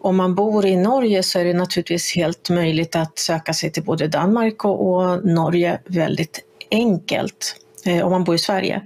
om 0.00 0.16
man 0.16 0.34
bor 0.34 0.66
i 0.66 0.76
Norge 0.76 1.22
så 1.22 1.38
är 1.38 1.44
det 1.44 1.54
naturligtvis 1.54 2.16
helt 2.16 2.50
möjligt 2.50 2.96
att 2.96 3.18
söka 3.18 3.54
sig 3.54 3.72
till 3.72 3.84
både 3.84 4.08
Danmark 4.08 4.64
och 4.64 5.26
Norge 5.26 5.80
väldigt 5.86 6.40
enkelt 6.70 7.56
om 7.86 8.10
man 8.10 8.24
bor 8.24 8.34
i 8.34 8.38
Sverige. 8.38 8.82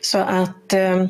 Så 0.00 0.18
att 0.18 0.72
eh, 0.72 1.06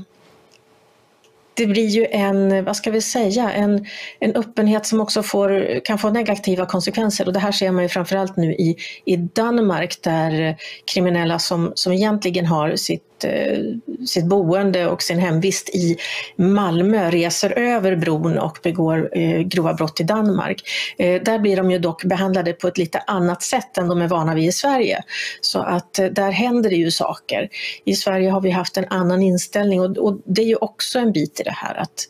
det 1.55 1.67
blir 1.67 1.87
ju 1.87 2.07
en, 2.11 2.65
vad 2.65 2.77
ska 2.77 2.91
vi 2.91 3.01
säga, 3.01 3.53
en, 3.53 3.87
en 4.19 4.37
öppenhet 4.37 4.87
som 4.87 5.01
också 5.01 5.23
får, 5.23 5.81
kan 5.85 5.99
få 5.99 6.11
negativa 6.11 6.67
konsekvenser. 6.67 7.27
Och 7.27 7.33
det 7.33 7.39
här 7.39 7.53
ser 7.53 7.71
man 7.71 7.83
ju 7.83 7.89
framförallt 7.89 8.37
nu 8.37 8.53
i, 8.53 8.77
i 9.05 9.17
Danmark 9.17 10.03
där 10.03 10.57
kriminella 10.95 11.39
som, 11.39 11.73
som 11.75 11.93
egentligen 11.93 12.47
har 12.47 12.77
sitt 12.77 13.10
eh, 13.25 13.59
sitt 14.07 14.25
boende 14.25 14.87
och 14.87 15.03
sin 15.03 15.19
hemvist 15.19 15.69
i 15.69 15.97
Malmö 16.37 17.11
reser 17.11 17.59
över 17.59 17.97
bron 17.97 18.39
och 18.39 18.59
begår 18.62 19.19
eh, 19.19 19.41
grova 19.41 19.75
brott 19.75 20.00
i 20.00 20.05
Danmark. 20.05 20.62
Eh, 20.99 21.23
där 21.23 21.39
blir 21.39 21.57
de 21.57 21.71
ju 21.71 21.79
dock 21.79 22.05
behandlade 22.05 22.53
på 22.53 22.69
ett 22.69 22.79
lite 22.79 22.99
annat 22.99 23.43
sätt 23.43 23.79
än 23.79 23.89
de 23.89 24.03
är 24.03 24.09
vana 24.09 24.35
vid 24.35 24.45
i 24.45 24.53
Sverige. 24.53 25.03
Så 25.41 25.59
att 25.59 25.93
där 25.93 26.31
händer 26.31 26.71
det 26.71 26.77
ju 26.77 26.91
saker. 26.91 27.49
I 27.85 27.95
Sverige 27.95 28.31
har 28.31 28.41
vi 28.41 28.50
haft 28.50 28.77
en 28.77 28.87
annan 28.91 29.23
inställning 29.23 29.81
och, 29.81 29.99
och 29.99 30.21
det 30.25 30.43
är 30.43 30.47
ju 30.47 30.57
också 30.57 30.99
en 30.99 31.12
bit 31.12 31.41
i 31.41 31.43
det 31.43 31.55
här 31.57 31.75
att 31.75 32.07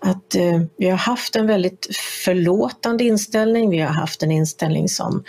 att 0.00 0.34
eh, 0.34 0.60
vi 0.76 0.88
har 0.88 0.98
haft 0.98 1.36
en 1.36 1.46
väldigt 1.46 1.96
förlåtande 2.24 3.04
inställning. 3.04 3.70
Vi 3.70 3.78
har 3.78 3.92
haft 3.92 4.22
en 4.22 4.30
inställning 4.30 4.88
som, 4.88 5.24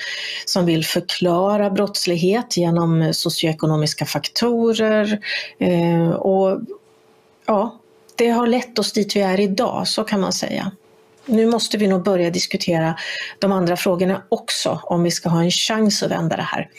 som 0.45 0.65
vill 0.65 0.85
förklara 0.85 1.69
brottslighet 1.69 2.57
genom 2.57 3.13
socioekonomiska 3.13 4.05
faktorer. 4.05 5.19
Eh, 5.59 6.09
och 6.09 6.61
ja, 7.45 7.79
det 8.15 8.29
har 8.29 8.47
lett 8.47 8.79
oss 8.79 8.93
dit 8.93 9.15
vi 9.15 9.21
är 9.21 9.39
idag, 9.39 9.87
så 9.87 10.03
kan 10.03 10.21
man 10.21 10.33
säga. 10.33 10.71
Nu 11.25 11.45
måste 11.45 11.77
vi 11.77 11.87
nog 11.87 12.03
börja 12.03 12.29
diskutera 12.29 12.95
de 13.39 13.51
andra 13.51 13.77
frågorna 13.77 14.23
också 14.29 14.79
om 14.83 15.03
vi 15.03 15.11
ska 15.11 15.29
ha 15.29 15.43
en 15.43 15.51
chans 15.51 16.03
att 16.03 16.11
vända 16.11 16.35
det 16.35 16.47
här. 16.47 16.69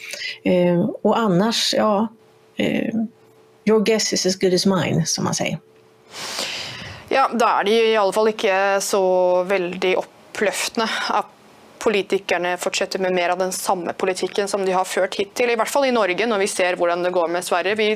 Eh, 0.45 0.81
och 1.03 1.19
annars, 1.19 1.75
ja, 1.77 2.09
eh, 2.57 2.95
your 3.65 3.85
guess 3.85 4.13
is 4.13 4.27
as 4.27 4.39
good 4.39 4.55
as 4.55 4.67
mine, 4.67 5.07
som 5.07 5.25
man 5.25 5.35
säger. 5.35 5.59
Ja, 7.13 7.29
Da 7.29 7.59
er 7.61 7.69
det 7.69 7.77
i 7.77 7.97
alle 8.01 8.15
fall 8.17 8.33
ikke 8.33 8.57
så 8.81 9.03
veldig 9.49 9.97
oppløftende 10.01 10.89
at 11.13 11.29
politikerne 11.83 12.55
fortsetter 12.63 13.03
med 13.03 13.13
mer 13.13 13.35
av 13.35 13.41
den 13.43 13.53
samme 13.53 13.93
politikken 13.99 14.49
som 14.49 14.65
de 14.65 14.73
har 14.73 14.87
ført 14.89 15.19
hittil. 15.19 15.51
I 15.51 15.59
hvert 15.59 15.71
fall 15.71 15.89
i 15.89 15.95
Norge, 15.95 16.29
når 16.31 16.45
vi 16.45 16.49
ser 16.49 16.79
hvordan 16.79 17.03
det 17.05 17.13
går 17.13 17.29
med 17.35 17.45
Sverige. 17.45 17.75
Vi 17.77 17.89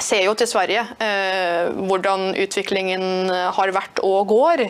ser 0.00 0.26
jo 0.26 0.34
til 0.38 0.48
Sverige 0.48 0.84
eh, 1.02 1.72
hvordan 1.88 2.34
utviklingen 2.38 3.32
har 3.56 3.72
vært 3.74 4.02
og 4.06 4.28
går, 4.30 4.66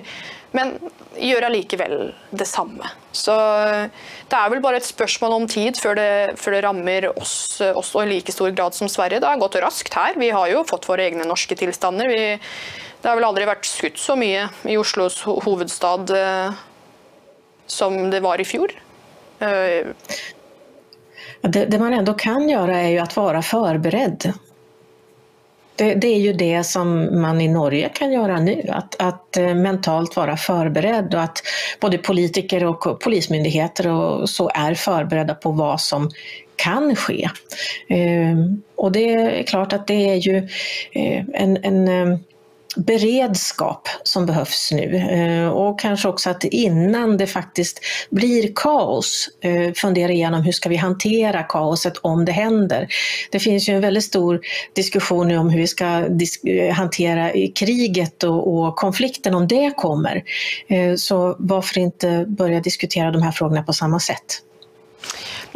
men 0.56 0.74
gjør 1.14 1.46
allikevel 1.46 1.96
det 2.34 2.46
samme. 2.48 2.88
Så 3.14 3.34
det 3.34 4.36
er 4.38 4.52
vel 4.52 4.62
bare 4.64 4.80
et 4.80 4.86
spørsmål 4.88 5.36
om 5.36 5.48
tid 5.50 5.78
før 5.78 5.98
det, 5.98 6.10
før 6.40 6.56
det 6.56 6.62
rammer 6.66 7.08
oss 7.12 7.60
også 7.68 8.04
i 8.04 8.10
like 8.16 8.34
stor 8.34 8.50
grad 8.54 8.74
som 8.74 8.90
Sverige. 8.90 9.22
Det 9.22 9.30
har 9.30 9.40
gått 9.40 9.58
raskt 9.62 9.94
her. 9.94 10.18
Vi 10.18 10.30
har 10.34 10.50
jo 10.50 10.66
fått 10.66 10.88
våre 10.90 11.06
egne 11.06 11.26
norske 11.28 11.58
tilstander. 11.58 12.10
Vi 12.10 12.22
det 13.00 13.08
har 13.08 13.16
vel 13.16 13.28
aldri 13.30 13.46
vært 13.48 13.68
skutt 13.68 14.00
så 14.00 14.16
mye 14.18 14.44
i 14.68 14.76
Oslos 14.76 15.22
hovedstad 15.24 16.12
eh, 16.12 16.58
som 17.70 17.96
det 18.12 18.20
var 18.20 18.40
i 18.42 18.44
fjor. 18.44 18.74
Eh, 19.40 19.88
det, 21.40 21.64
det, 21.64 21.78
man 21.80 21.96
ändå 21.96 22.12
kan 22.20 22.48
gjøre 22.48 22.76
er 22.76 22.88
ju 22.88 22.98
att 22.98 23.16
vara 23.16 23.42
förberedd. 23.42 24.32
Det, 25.80 25.94
det, 25.94 26.08
är 26.08 26.18
ju 26.18 26.32
det 26.32 26.64
som 26.64 27.20
man 27.20 27.40
i 27.40 27.48
Norge 27.48 27.88
kan 27.88 28.12
göra 28.12 28.40
nu, 28.40 28.64
att, 28.68 29.00
eh, 29.36 29.54
mentalt 29.54 30.16
vara 30.16 30.36
förberedd 30.36 31.14
och 31.14 31.22
att 31.22 31.42
både 31.80 31.98
politiker 31.98 32.64
och 32.64 33.00
polismyndigheter 33.00 33.86
och 33.86 34.30
så 34.30 34.48
på 35.34 35.50
vad 35.50 35.80
som 35.80 36.10
kan 36.56 36.96
ske. 36.96 37.28
Och 38.76 38.92
det 38.92 39.14
är 39.14 39.42
klart 39.42 39.72
att 39.72 39.86
det 39.86 40.08
är 40.10 40.14
ju 40.14 40.48
en, 41.32 41.64
en 41.64 41.88
beredskap 42.76 43.88
som 44.02 44.26
behövs 44.26 44.72
nu 44.72 44.96
eh, 44.96 45.48
och 45.48 45.80
kanske 45.80 46.08
också 46.08 46.30
att 46.30 46.44
innan 46.44 47.16
det 47.16 47.26
faktiskt 47.26 47.80
blir 48.10 48.52
kaos 48.54 49.28
eh, 49.40 49.72
fundera 49.72 50.12
igenom 50.12 50.42
hur 50.42 50.52
ska 50.52 50.68
vi 50.68 50.76
hantera 50.76 51.42
kaoset 51.42 51.96
om 51.96 52.24
det 52.24 52.32
händer. 52.32 52.88
Det 53.30 53.38
finns 53.38 53.68
ju 53.68 53.74
en 53.74 53.80
väldigt 53.80 54.04
stor 54.04 54.40
diskussion 54.72 55.28
nu 55.28 55.38
om 55.38 55.50
hur 55.50 55.58
vi 55.58 55.66
ska 55.66 55.84
eh, 55.84 56.74
hantera 56.74 57.30
kriget 57.54 58.22
och, 58.22 58.76
konflikten 58.76 59.34
om 59.34 59.48
det 59.48 59.70
kommer. 59.76 60.22
Så 60.96 61.36
varför 61.38 61.78
inte 61.78 62.24
börja 62.28 62.60
diskutera 62.60 63.10
de 63.10 63.22
här 63.22 63.32
frågorna 63.32 63.62
på 63.62 63.72
samma 63.72 64.00
sätt? 64.00 64.42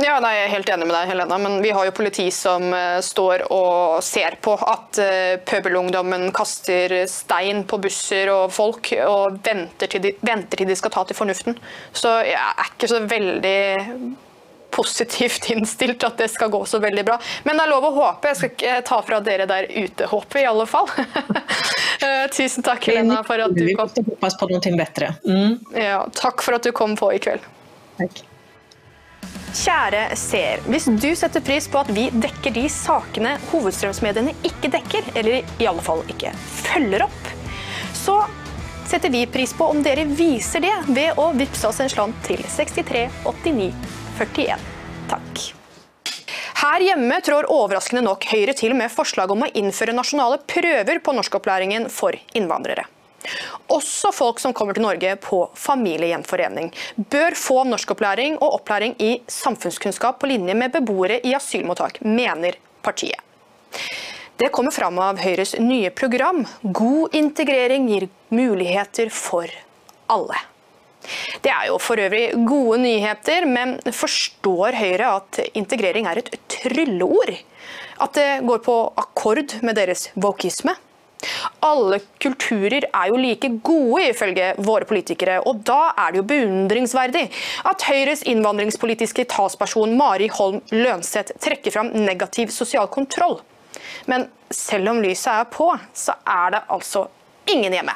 Ja, 0.03 0.17
nei, 0.19 0.33
Jeg 0.35 0.47
er 0.49 0.53
helt 0.57 0.71
enig 0.75 0.87
med 0.89 0.97
deg, 0.97 1.07
Helena, 1.13 1.37
men 1.39 1.61
vi 1.63 1.71
har 1.75 1.87
jo 1.87 1.95
politi 1.95 2.27
som 2.35 2.67
uh, 2.75 2.99
står 3.05 3.45
og 3.55 4.03
ser 4.03 4.39
på 4.43 4.57
at 4.59 4.99
uh, 4.99 5.37
pøbelungdommen 5.47 6.33
kaster 6.35 6.97
stein 7.11 7.63
på 7.71 7.79
busser 7.85 8.33
og 8.33 8.51
folk, 8.55 8.91
og 9.07 9.39
venter 9.47 9.91
til, 9.93 10.03
de, 10.03 10.15
venter 10.27 10.59
til 10.59 10.71
de 10.71 10.79
skal 10.79 10.95
ta 10.97 11.07
til 11.07 11.19
fornuften. 11.19 11.59
Så 11.95 12.17
jeg 12.27 12.41
er 12.41 12.73
ikke 12.73 12.91
så 12.91 13.01
veldig 13.07 13.63
positivt 14.75 15.49
innstilt 15.55 16.03
at 16.11 16.19
det 16.19 16.29
skal 16.35 16.51
gå 16.51 16.65
så 16.67 16.83
veldig 16.83 17.07
bra. 17.07 17.21
Men 17.47 17.55
det 17.55 17.69
er 17.69 17.73
lov 17.77 17.87
å 17.87 17.95
håpe. 18.01 18.33
Jeg 18.33 18.41
skal 18.41 18.55
ikke 18.57 18.77
ta 18.91 19.01
fra 19.07 19.23
dere 19.31 19.47
der 19.51 19.71
ute 19.71 20.11
håpet, 20.11 20.41
i 20.43 20.51
alle 20.51 20.67
fall. 20.67 20.91
tusen 22.35 22.67
takk, 22.67 22.91
Helena, 22.91 23.23
for 23.23 23.47
at 23.47 23.55
du 23.55 23.69
kom. 23.79 23.95
på 23.95 24.51
noe 24.51 24.77
bedre. 24.83 25.15
Mm. 25.23 25.59
Ja, 25.79 26.03
takk 26.19 26.43
for 26.43 26.59
at 26.59 26.67
du 26.67 26.75
kom 26.75 26.99
på 26.99 27.15
i 27.15 27.23
kveld. 27.23 27.47
Takk. 28.03 28.25
Kjære 29.55 30.17
seer. 30.19 30.63
Hvis 30.67 30.89
du 30.91 31.11
setter 31.15 31.43
pris 31.45 31.69
på 31.71 31.79
at 31.85 31.91
vi 31.95 32.09
dekker 32.11 32.55
de 32.57 32.65
sakene 32.73 33.37
hovedstrømsmediene 33.53 34.35
ikke 34.43 34.71
dekker, 34.73 35.13
eller 35.15 35.45
i 35.63 35.69
alle 35.71 35.85
fall 35.85 36.03
ikke 36.11 36.33
følger 36.67 37.05
opp, 37.07 37.29
så 37.95 38.17
setter 38.91 39.13
vi 39.15 39.23
pris 39.31 39.55
på 39.55 39.69
om 39.71 39.83
dere 39.85 40.09
viser 40.11 40.65
det 40.65 40.75
ved 40.91 41.21
å 41.23 41.31
vippse 41.39 41.69
oss 41.71 41.79
en 41.85 41.93
slant 41.93 42.19
til 42.27 42.43
63 42.51 43.07
89 43.23 43.71
41. 44.19 44.67
Takk. 45.11 45.45
Her 46.65 46.81
hjemme 46.89 47.21
trår 47.23 47.47
overraskende 47.53 48.03
nok 48.07 48.27
Høyre 48.31 48.55
til 48.59 48.75
med 48.79 48.93
forslag 48.93 49.31
om 49.31 49.47
å 49.47 49.53
innføre 49.55 49.95
nasjonale 49.95 50.41
prøver 50.51 50.99
på 51.05 51.15
norskopplæringen 51.15 51.91
for 51.93 52.17
innvandrere. 52.35 52.89
Også 53.73 54.13
folk 54.15 54.41
som 54.43 54.55
kommer 54.57 54.77
til 54.77 54.85
Norge 54.85 55.17
på 55.23 55.41
familiegjenforening, 55.59 56.73
bør 56.97 57.37
få 57.39 57.63
norskopplæring 57.69 58.39
og 58.41 58.61
opplæring 58.61 58.97
i 59.03 59.13
samfunnskunnskap 59.31 60.21
på 60.21 60.31
linje 60.31 60.57
med 60.59 60.75
beboere 60.75 61.21
i 61.25 61.35
asylmottak, 61.37 62.03
mener 62.05 62.59
partiet. 62.85 63.21
Det 64.37 64.51
kommer 64.51 64.75
fram 64.75 64.99
av 64.99 65.21
Høyres 65.23 65.55
nye 65.63 65.93
program. 65.95 66.43
God 66.63 67.15
integrering 67.15 67.87
gir 67.87 68.09
muligheter 68.35 69.13
for 69.15 69.47
alle. 70.11 70.41
Det 71.45 71.53
er 71.53 71.69
jo 71.69 71.77
for 71.83 72.01
øvrig 72.01 72.33
gode 72.49 72.81
nyheter, 72.83 73.47
men 73.47 73.77
forstår 73.93 74.75
Høyre 74.79 75.13
at 75.21 75.41
integrering 75.55 76.09
er 76.11 76.23
et 76.23 76.33
trylleord? 76.51 77.37
At 78.03 78.17
det 78.19 78.29
går 78.49 78.65
på 78.65 78.79
akkord 78.99 79.55
med 79.63 79.79
deres 79.79 80.09
wokisme? 80.19 80.75
Alle 81.65 82.01
kulturer 82.23 82.89
er 82.89 83.09
jo 83.11 83.19
like 83.21 83.51
gode, 83.65 84.09
ifølge 84.11 84.53
våre 84.65 84.89
politikere. 84.89 85.41
Og 85.49 85.65
da 85.67 85.93
er 85.93 86.13
det 86.13 86.23
jo 86.23 86.29
beundringsverdig 86.35 87.25
at 87.71 87.89
Høyres 87.89 88.25
innvandringspolitiske 88.31 89.27
talsperson 89.33 89.97
Mari 89.99 90.31
Holm 90.35 90.61
Lønseth 90.75 91.37
trekker 91.43 91.75
fram 91.75 91.93
negativ 91.95 92.53
sosial 92.55 92.89
kontroll. 92.93 93.41
Men 94.07 94.29
selv 94.53 94.93
om 94.93 95.03
lyset 95.03 95.33
er 95.33 95.53
på, 95.53 95.71
så 95.97 96.17
er 96.29 96.57
det 96.57 96.65
altså 96.73 97.09
ingen 97.51 97.73
hjemme. 97.73 97.93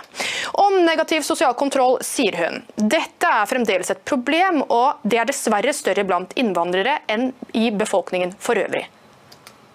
Om 0.53 0.83
negativ 0.85 1.23
sosial 1.23 1.55
kontroll 1.59 1.99
sier 2.05 2.37
hun 2.41 2.61
dette 2.77 3.29
er 3.29 3.49
fremdeles 3.49 3.93
et 3.93 4.05
problem, 4.09 4.63
og 4.69 5.01
det 5.05 5.21
er 5.23 5.31
dessverre 5.31 5.75
større 5.77 6.05
blant 6.09 6.35
innvandrere 6.41 6.99
enn 7.11 7.31
i 7.57 7.71
befolkningen 7.75 8.35
for 8.43 8.61
øvrig. 8.61 8.87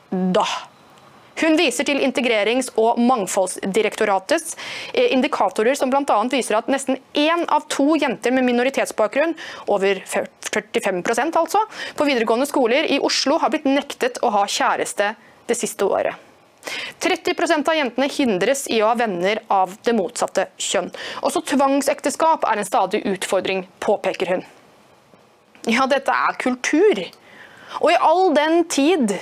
Da 0.10 0.46
hun 1.42 1.58
viser 1.58 1.88
til 1.88 2.02
Integrerings- 2.06 2.70
og 2.80 3.00
mangfoldsdirektoratets 3.02 4.56
eh, 4.94 5.10
indikatorer 5.16 5.78
som 5.80 5.92
bl.a. 5.94 6.20
viser 6.32 6.60
at 6.60 6.70
nesten 6.72 7.00
én 7.18 7.46
av 7.50 7.66
to 7.74 7.96
jenter 8.00 8.36
med 8.36 8.46
minoritetsbakgrunn, 8.48 9.34
over 9.74 10.04
45% 10.06 11.40
altså, 11.40 11.64
på 11.98 12.08
videregående 12.08 12.50
skoler 12.50 12.86
i 12.92 13.02
Oslo 13.04 13.40
har 13.42 13.54
blitt 13.54 13.66
nektet 13.70 14.22
å 14.22 14.32
ha 14.36 14.46
kjæreste 14.46 15.14
det 15.50 15.58
siste 15.60 15.88
året. 15.90 16.30
30% 17.04 17.68
av 17.68 17.76
jentene 17.76 18.08
hindres 18.08 18.68
i 18.72 18.80
å 18.80 18.92
ha 18.92 18.96
venner 18.96 19.42
av 19.52 19.74
det 19.84 19.96
motsatte 19.98 20.48
kjønn. 20.56 20.94
Også 21.26 21.44
tvangsekteskap 21.50 22.46
er 22.48 22.62
en 22.62 22.68
stadig 22.68 23.04
utfordring, 23.10 23.66
påpeker 23.84 24.32
hun. 24.36 24.46
Ja, 25.68 25.88
dette 25.92 26.12
er 26.12 26.40
kultur. 26.40 27.04
Og 27.82 27.90
i 27.92 28.00
all 28.00 28.32
den 28.36 28.64
tid 28.72 29.16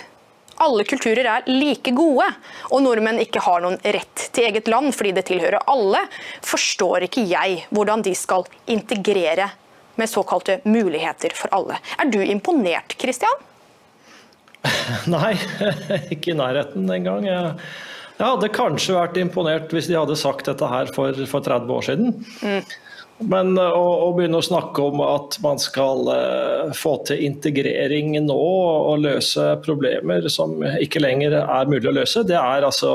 alle 0.61 0.85
kulturer 0.87 1.27
er 1.27 1.47
like 1.49 1.93
gode, 1.97 2.27
og 2.69 2.83
nordmenn 2.85 3.21
ikke 3.23 3.43
har 3.43 3.63
noen 3.63 3.79
rett 3.81 4.27
til 4.33 4.49
eget 4.49 4.69
land 4.71 4.93
fordi 4.95 5.13
det 5.17 5.25
tilhører 5.29 5.65
alle, 5.71 6.03
forstår 6.45 7.07
ikke 7.07 7.25
jeg 7.29 7.63
hvordan 7.73 8.05
de 8.05 8.15
skal 8.17 8.45
integrere 8.71 9.49
med 9.99 10.09
såkalte 10.09 10.61
muligheter 10.63 11.33
for 11.37 11.51
alle. 11.55 11.79
Er 11.99 12.11
du 12.13 12.21
imponert, 12.23 12.95
Kristian? 13.01 13.47
Nei, 15.13 15.33
ikke 16.13 16.35
i 16.35 16.37
nærheten 16.37 16.85
engang. 16.93 17.25
Jeg 17.27 17.55
Jeg 18.21 18.29
hadde 18.35 18.51
kanskje 18.53 18.93
vært 18.93 19.15
imponert 19.17 19.71
hvis 19.73 19.87
de 19.89 19.97
hadde 19.97 20.13
sagt 20.19 20.45
dette 20.45 20.67
her 20.69 20.91
for, 20.93 21.15
for 21.25 21.41
30 21.41 21.71
år 21.73 21.85
siden. 21.87 22.11
Mm. 22.45 22.67
Men 23.21 23.53
eh, 23.57 23.75
å, 23.77 23.85
å, 24.07 24.09
begynne 24.17 24.39
å 24.39 24.45
snakke 24.45 24.87
om 24.89 25.03
at 25.05 25.37
man 25.43 25.61
skal 25.61 26.07
uh, 26.09 26.73
få 26.77 26.97
til 27.07 27.21
integrering 27.27 28.15
nå 28.25 28.39
og 28.41 29.03
løse 29.03 29.53
problemer 29.65 30.25
som 30.33 30.57
ikke 30.81 31.03
lenger 31.03 31.37
er 31.43 31.71
mulig 31.71 31.89
å 31.91 31.97
løse, 32.01 32.25
det 32.27 32.39
er 32.39 32.67
altså 32.67 32.91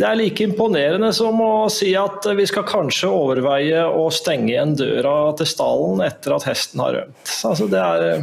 det 0.00 0.06
er 0.06 0.16
like 0.16 0.44
imponerende 0.46 1.10
som 1.12 1.40
å 1.42 1.68
si 1.72 1.90
at 1.98 2.24
vi 2.38 2.46
skal 2.48 2.64
kanskje 2.64 3.10
overveie 3.10 3.82
å 3.84 4.06
stenge 4.14 4.52
igjen 4.52 4.76
døra 4.78 5.32
til 5.36 5.48
stallen 5.50 6.00
etter 6.06 6.36
at 6.36 6.46
hesten 6.46 6.80
har 6.80 6.94
rømt. 6.94 7.32
Altså 7.48 7.66
det 7.68 7.82
er 7.82 8.22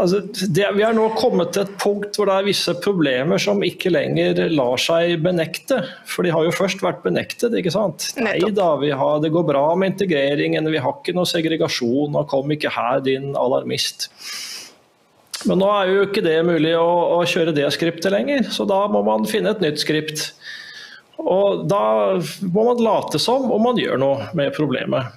altså, 0.00 0.20
det, 0.54 0.64
vi 0.76 0.84
er 0.84 0.96
nå 0.96 1.06
kommet 1.18 1.52
til 1.54 1.64
et 1.64 1.74
punkt 1.80 2.16
hvor 2.16 2.28
det 2.28 2.36
er 2.38 2.48
visse 2.48 2.74
problemer 2.84 3.40
som 3.42 3.62
ikke 3.64 3.92
lenger 3.92 4.40
lar 4.54 4.80
seg 4.82 5.18
benekte. 5.24 5.80
For 6.08 6.26
de 6.26 6.32
har 6.34 6.46
jo 6.46 6.54
først 6.54 6.82
vært 6.84 7.04
benektet, 7.04 7.54
ikke 7.58 7.74
sant. 7.74 8.10
Nei 8.20 8.38
da, 8.54 8.70
har, 8.78 9.22
det 9.24 9.32
går 9.34 9.48
bra 9.48 9.64
med 9.78 9.94
integreringen, 9.94 10.70
vi 10.72 10.82
har 10.82 10.98
ikke 10.98 11.16
noe 11.16 11.28
segregasjon, 11.28 12.16
og 12.16 12.28
kom 12.30 12.54
ikke 12.54 12.72
her, 12.74 13.02
din 13.04 13.34
alarmist. 13.38 14.08
Men 15.46 15.60
nå 15.62 15.68
er 15.70 15.92
jo 15.92 16.06
ikke 16.08 16.24
det 16.24 16.38
mulig 16.46 16.74
å, 16.74 16.88
å 17.18 17.22
kjøre 17.28 17.54
det 17.54 17.68
skriptet 17.76 18.10
lenger, 18.14 18.48
så 18.50 18.66
da 18.68 18.82
må 18.90 19.04
man 19.06 19.28
finne 19.28 19.54
et 19.54 19.62
nytt 19.62 19.78
skript. 19.84 20.32
Og 21.18 21.64
da 21.70 22.18
må 22.46 22.64
man 22.70 22.82
late 22.82 23.20
som 23.22 23.46
om 23.50 23.64
man 23.68 23.78
gjør 23.78 23.98
noe 24.00 24.28
med 24.38 24.54
problemet. 24.56 25.14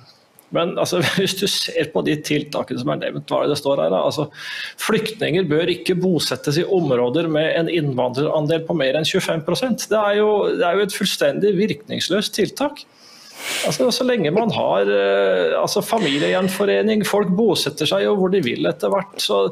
Men 0.56 0.74
altså, 0.80 1.02
hvis 1.18 1.36
du 1.40 1.46
ser 1.50 1.90
på 1.94 2.04
de 2.08 2.18
tiltakene 2.28 2.82
som 2.82 2.94
er 2.94 3.02
nevnt, 3.06 3.28
hva 3.32 3.42
er 3.42 3.50
det 3.50 3.56
det 3.56 3.62
står 3.62 3.84
her? 3.84 3.98
Altså, 3.98 4.28
flyktninger 4.82 5.48
bør 5.50 5.72
ikke 5.74 5.98
bosettes 6.00 6.60
i 6.62 6.68
områder 6.68 7.30
med 7.32 7.52
en 7.58 7.72
innvandrerandel 7.72 8.66
på 8.68 8.78
mer 8.78 9.00
enn 9.00 9.08
25 9.08 9.46
det 9.92 10.00
er, 10.00 10.18
jo, 10.20 10.32
det 10.58 10.68
er 10.68 10.78
jo 10.78 10.88
et 10.88 10.98
fullstendig 10.98 11.56
virkningsløst 11.60 12.36
tiltak. 12.38 12.84
Altså, 13.68 13.88
så 13.94 14.06
lenge 14.08 14.32
man 14.34 14.52
har 14.56 14.90
eh, 14.90 15.54
altså, 15.60 15.84
familiegjenforening, 15.86 17.04
folk 17.08 17.32
bosetter 17.38 17.90
seg 17.90 18.06
jo 18.06 18.16
hvor 18.20 18.32
de 18.34 18.42
vil 18.46 18.68
etter 18.70 18.92
hvert. 18.92 19.16
Så, 19.22 19.44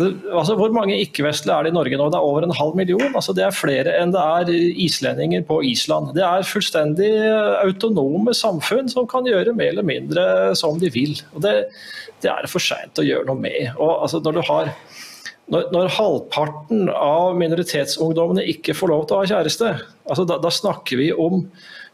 altså, 0.00 0.56
hvor 0.58 0.74
mange 0.74 0.98
ikke-vestlige 1.04 1.56
er 1.56 1.66
det 1.66 1.72
i 1.72 1.76
Norge 1.76 2.00
nå? 2.00 2.08
Det 2.12 2.20
er 2.20 2.28
over 2.28 2.46
en 2.46 2.56
halv 2.58 2.76
million. 2.78 3.08
Altså, 3.10 3.34
det 3.36 3.46
er 3.46 3.56
flere 3.56 3.96
enn 4.00 4.14
det 4.14 4.22
er 4.22 4.52
islendinger 4.86 5.46
på 5.48 5.62
Island. 5.68 6.12
Det 6.16 6.24
er 6.26 6.48
fullstendig 6.48 7.12
autonome 7.62 8.36
samfunn 8.36 8.90
som 8.92 9.08
kan 9.10 9.28
gjøre 9.28 9.56
mer 9.56 9.72
eller 9.74 9.88
mindre 9.88 10.26
som 10.58 10.80
de 10.82 10.92
vil. 10.92 11.16
Og 11.36 11.44
det, 11.46 11.56
det 12.24 12.32
er 12.32 12.50
for 12.50 12.62
seint 12.62 13.00
å 13.00 13.06
gjøre 13.06 13.28
noe 13.30 13.40
med. 13.40 13.72
Og, 13.78 14.02
altså, 14.04 14.22
når 14.24 14.38
du 14.38 14.44
har 14.50 14.74
når, 15.52 15.68
når, 15.74 15.90
halvparten 15.98 16.86
av 16.94 17.34
minoritetsungdommene 17.36 18.44
ikke 18.54 18.76
får 18.78 18.92
lov 18.92 19.06
til 19.08 19.16
å 19.16 19.22
ha 19.22 19.30
kjæreste, 19.34 19.72
altså 20.06 20.24
da, 20.28 20.38
da 20.40 20.52
snakker 20.54 21.00
vi 21.00 21.10
om 21.12 21.42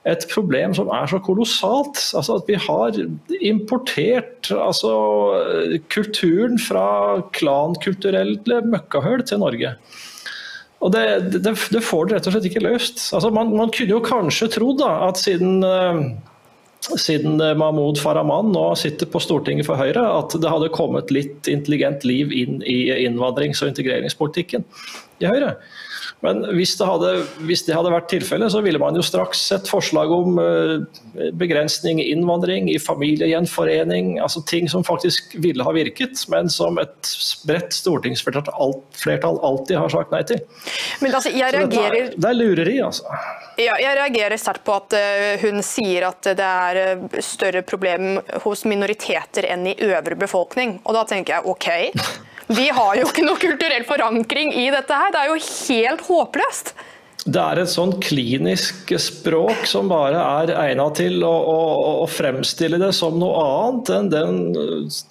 et 0.06 0.26
problem 0.30 0.74
som 0.76 0.90
er 0.94 1.08
så 1.10 1.18
kolossalt. 1.24 2.00
Altså 2.16 2.38
at 2.38 2.50
vi 2.50 2.58
har 2.60 2.98
importert 3.40 4.50
altså, 4.54 4.92
kulturen 5.92 6.58
fra 6.62 6.86
klankulturelle 7.36 8.62
møkkahøl 8.68 9.24
til 9.26 9.42
Norge. 9.42 9.74
Og 10.78 10.94
det, 10.94 11.04
det, 11.34 11.42
det, 11.74 11.82
får 11.82 12.06
det 12.06 12.16
rett 12.16 12.30
og 12.30 12.36
slett 12.36 12.46
ikke 12.46 12.62
løst. 12.62 13.02
Altså 13.16 13.32
man, 13.34 13.50
man 13.50 13.72
kunne 13.74 13.96
jo 13.96 14.04
kanskje 14.04 14.50
trodd 14.54 14.84
at 14.86 15.18
siden 15.18 15.64
uh, 15.66 16.04
siden 16.86 17.40
Mahmoud 17.58 17.98
Farahman 18.00 18.52
nå 18.54 18.62
sitter 18.78 19.08
på 19.10 19.20
Stortinget 19.20 19.66
for 19.66 19.80
Høyre, 19.80 20.04
at 20.20 20.36
det 20.38 20.50
hadde 20.50 20.70
kommet 20.72 21.10
litt 21.14 21.50
intelligent 21.50 22.06
liv 22.06 22.32
inn 22.32 22.62
i 22.62 22.78
innvandrings- 23.02 23.60
og 23.64 23.72
integreringspolitikken 23.72 24.64
i 25.18 25.28
Høyre. 25.28 25.56
Men 26.24 26.42
hvis 26.56 26.74
det, 26.78 26.86
hadde, 26.88 27.12
hvis 27.46 27.64
det 27.66 27.76
hadde 27.76 27.92
vært 27.92 28.08
tilfellet, 28.10 28.52
så 28.54 28.62
ville 28.64 28.80
man 28.82 28.96
jo 28.98 29.04
straks 29.06 29.42
sett 29.50 29.70
forslag 29.70 30.12
om 30.14 30.38
eh, 30.42 31.30
begrensning 31.38 32.02
i 32.02 32.08
innvandring, 32.12 32.70
i 32.72 32.78
familiegjenforening, 32.82 34.16
altså 34.22 34.42
ting 34.48 34.68
som 34.70 34.86
faktisk 34.86 35.36
ville 35.38 35.66
ha 35.66 35.74
virket, 35.76 36.18
men 36.32 36.50
som 36.52 36.80
et 36.82 37.12
bredt 37.48 37.76
stortingsflertall 37.76 39.42
alltid 39.42 39.76
har 39.78 39.92
sagt 39.94 40.14
nei 40.14 40.24
til. 40.28 40.42
Men 41.02 41.14
altså, 41.14 41.34
jeg 41.34 41.54
reagerer... 41.54 41.98
Det 41.98 42.06
er, 42.06 42.16
det 42.18 42.32
er 42.32 42.40
lureri, 42.40 42.78
altså. 42.84 43.18
Ja, 43.58 43.74
jeg 43.82 43.96
reagerer 43.98 44.38
sterkt 44.38 44.62
på 44.66 44.76
at 44.78 44.94
eh, 44.94 45.40
hun 45.42 45.62
sier 45.66 46.08
at 46.12 46.30
det 46.38 46.46
er 46.46 46.82
eh, 46.82 47.20
større 47.24 47.64
problem 47.66 48.20
hos 48.44 48.62
minoriteter 48.68 49.48
enn 49.50 49.66
i 49.72 49.74
øvrig 49.88 50.18
befolkning. 50.20 50.78
Og 50.86 50.94
da 50.94 51.02
tenker 51.08 51.38
jeg 51.38 51.54
OK. 51.54 51.70
Vi 52.48 52.68
har 52.72 52.96
jo 52.96 53.08
ikke 53.08 53.26
noe 53.26 53.40
kulturell 53.40 53.84
forankring 53.88 54.54
i 54.56 54.68
dette 54.72 55.00
her. 55.00 55.12
Det 55.12 55.24
er 55.24 55.32
jo 55.32 55.42
helt 55.42 56.06
håpløst. 56.08 56.72
Det 57.28 57.40
er 57.42 57.58
et 57.60 57.68
sånn 57.68 57.90
klinisk 58.00 58.92
språk 59.02 59.66
som 59.68 59.90
bare 59.90 60.16
er 60.16 60.52
egnet 60.54 60.96
til 60.96 61.24
å, 61.26 61.32
å, 61.50 61.58
å, 62.04 62.06
fremstille 62.08 62.78
det 62.80 62.92
som 62.96 63.18
noe 63.20 63.42
annet 63.42 63.90
enn 63.92 64.08
den 64.12 64.38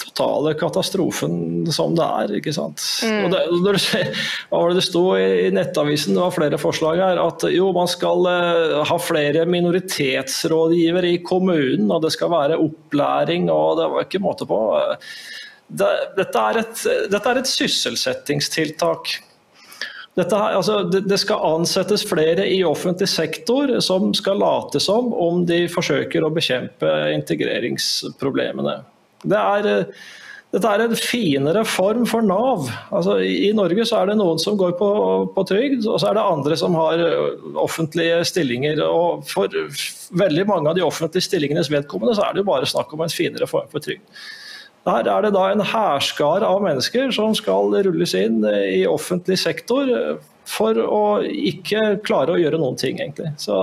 totale 0.01 0.55
katastrofen 0.57 1.67
som 1.73 1.93
det 1.99 2.07
er. 2.07 2.33
ikke 2.39 2.55
sant? 2.55 2.81
Mm. 3.05 3.27
Det, 3.33 3.43
når 3.61 3.77
du 3.77 3.83
ser, 3.83 4.09
hva 4.49 4.63
var 4.63 4.73
det 4.73 4.79
det 4.79 4.87
sto 4.87 5.03
i 5.19 5.51
Nettavisen, 5.53 6.17
det 6.17 6.23
var 6.23 6.37
flere 6.39 6.61
forslag 6.61 7.03
her, 7.03 7.21
at 7.21 7.45
jo, 7.53 7.69
man 7.75 7.91
skal 7.91 8.25
uh, 8.25 8.81
ha 8.87 8.99
flere 9.03 9.45
minoritetsrådgivere 9.51 11.13
i 11.19 11.23
kommunen, 11.27 11.91
og 11.91 12.07
det 12.07 12.15
skal 12.15 12.33
være 12.33 12.57
opplæring, 12.63 13.51
og 13.53 13.77
det 13.81 13.91
var 13.93 14.07
ikke 14.07 14.23
måte 14.25 14.49
på. 14.49 14.63
Det, 15.67 15.87
dette, 16.15 16.41
er 16.41 16.61
et, 16.61 16.83
dette, 17.11 17.29
er 17.29 17.41
et, 17.41 17.49
sysselsettingstiltak. 17.49 19.17
Dette, 20.17 20.37
altså, 20.37 20.79
det, 20.89 21.03
det, 21.11 21.19
skal 21.21 21.43
ansettes 21.45 22.05
flere 22.07 22.47
i 22.49 22.61
offentlig 22.65 23.09
sektor 23.11 23.75
som 23.83 24.13
skal 24.17 24.39
late 24.41 24.79
som 24.81 25.11
om 25.13 25.43
de 25.45 25.65
forsøker 25.69 26.23
å 26.23 26.31
bekjempe 26.33 26.93
integreringsproblemene. 27.17 28.79
Det 29.27 29.37
er, 29.37 29.91
dette 30.55 30.71
er 30.71 30.85
en 30.85 30.95
finere 30.97 31.65
form 31.67 32.07
for 32.09 32.23
Nav. 32.25 32.71
Altså, 32.95 33.19
I 33.19 33.51
Norge 33.57 33.85
så 33.85 33.99
er 33.99 34.13
det 34.13 34.17
noen 34.21 34.39
som 34.41 34.57
går 34.57 34.73
på, 34.79 34.89
på 35.35 35.45
trygd, 35.51 35.83
og 35.83 35.99
så 35.99 36.09
er 36.09 36.17
det 36.17 36.25
andre 36.31 36.57
som 36.63 36.79
har 36.79 37.03
offentlige 37.59 38.23
stillinger. 38.31 38.81
og 38.87 39.27
For 39.27 39.51
veldig 40.23 40.47
mange 40.47 40.71
av 40.71 40.79
de 40.79 40.87
offentlige 40.87 41.27
stillingenes 41.27 41.69
vedkommende 41.75 42.15
så 42.15 42.25
er 42.25 42.33
det 42.33 42.45
jo 42.45 42.51
bare 42.55 42.71
snakk 42.71 42.95
om 42.95 43.03
en 43.03 43.13
finere 43.13 43.51
form 43.51 43.67
for 43.73 43.83
trygd. 43.83 44.07
Her 44.87 45.09
er 45.11 45.25
det 45.25 45.33
da 45.35 45.49
en 45.51 45.65
hærskare 45.67 46.47
av 46.47 46.63
mennesker 46.63 47.11
som 47.15 47.35
skal 47.35 47.75
rulles 47.87 48.13
inn 48.15 48.39
i 48.47 48.85
offentlig 48.87 49.39
sektor 49.41 49.89
for 50.47 50.79
å 50.79 51.03
ikke 51.21 51.97
klare 52.07 52.37
å 52.37 52.39
gjøre 52.39 52.59
noen 52.61 52.79
ting, 52.79 53.01
egentlig. 53.01 53.33
Så 53.41 53.57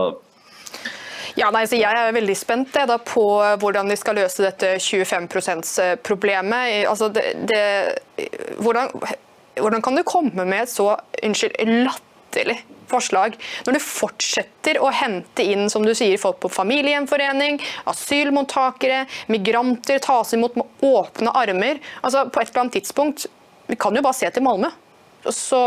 ja, 1.34 1.48
nei, 1.50 1.64
Jeg 1.66 1.82
er 1.82 2.12
veldig 2.14 2.36
spent 2.38 2.76
da, 2.76 2.98
på 3.00 3.24
hvordan 3.58 3.88
de 3.90 3.96
skal 3.98 4.20
løse 4.20 4.44
dette 4.44 4.76
25 4.78 5.26
%-problemet. 5.32 6.84
Altså, 6.86 7.08
det, 7.08 7.24
det, 7.50 7.62
hvordan, 8.62 8.92
hvordan, 9.58 9.82
kan 9.82 9.98
du 9.98 10.04
komme 10.06 10.44
med 10.44 10.62
et 10.62 10.70
så 10.70 10.92
unnskyld, 11.24 11.58
latterlig 11.88 12.60
forslag. 12.90 13.38
Når 13.66 13.78
du 13.78 13.82
fortsetter 13.84 14.80
å 14.82 14.90
hente 14.94 15.46
inn 15.54 15.70
som 15.72 15.86
du 15.86 15.94
sier, 15.96 16.20
folk 16.20 16.40
på 16.42 16.52
familiegjenforening, 16.52 17.60
asylmottakere, 17.90 19.04
migranter 19.32 20.02
tas 20.04 20.34
imot 20.36 20.58
med 20.60 20.86
åpne 20.90 21.34
armer. 21.34 21.82
Altså, 22.02 22.26
På 22.30 22.40
et 22.40 22.50
eller 22.50 22.66
annet 22.66 22.78
tidspunkt 22.80 23.26
Vi 23.66 23.76
kan 23.80 23.96
jo 23.96 24.02
bare 24.04 24.16
se 24.16 24.28
til 24.30 24.44
Malmö. 24.44 24.68
Så 25.32 25.60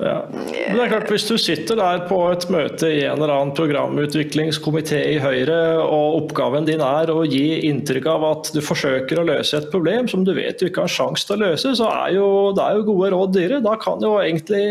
ja. 0.00 0.22
Men 0.32 0.76
det 0.76 0.84
er 0.86 0.90
klart, 0.94 1.10
Hvis 1.12 1.26
du 1.28 1.34
sitter 1.40 1.76
der 1.76 2.04
på 2.08 2.16
et 2.32 2.46
møte 2.52 2.88
i 2.88 3.02
en 3.04 3.20
eller 3.20 3.34
annen 3.34 3.52
programutviklingskomité 3.56 5.02
i 5.12 5.18
Høyre, 5.20 5.58
og 5.84 6.22
oppgaven 6.22 6.66
din 6.68 6.80
er 6.84 7.12
å 7.12 7.20
gi 7.28 7.60
inntrykk 7.68 8.08
av 8.14 8.24
at 8.30 8.52
du 8.54 8.62
forsøker 8.64 9.20
å 9.20 9.26
løse 9.28 9.58
et 9.58 9.68
problem 9.72 10.08
som 10.08 10.24
du 10.24 10.32
vet 10.36 10.58
du 10.58 10.70
ikke 10.70 10.86
har 10.86 10.94
sjanse 10.94 11.28
til 11.28 11.36
å 11.36 11.50
løse, 11.50 11.74
så 11.76 11.90
er 11.92 12.16
jo, 12.16 12.28
det 12.56 12.64
er 12.64 12.78
jo 12.78 12.86
gode 12.88 13.12
råd 13.12 13.34
dyre. 13.36 13.60
Da 13.64 13.76
kan 13.80 14.00
jo 14.04 14.16
egentlig 14.22 14.64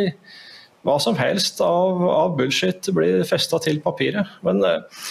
hva 0.87 0.95
som 1.01 1.17
helst 1.19 1.61
av, 1.61 2.01
av 2.09 2.37
bullshit 2.39 2.89
blir 2.95 3.21
festa 3.27 3.59
til 3.61 3.77
papiret. 3.83 4.29
Men 4.45 4.63
uh, 4.65 5.03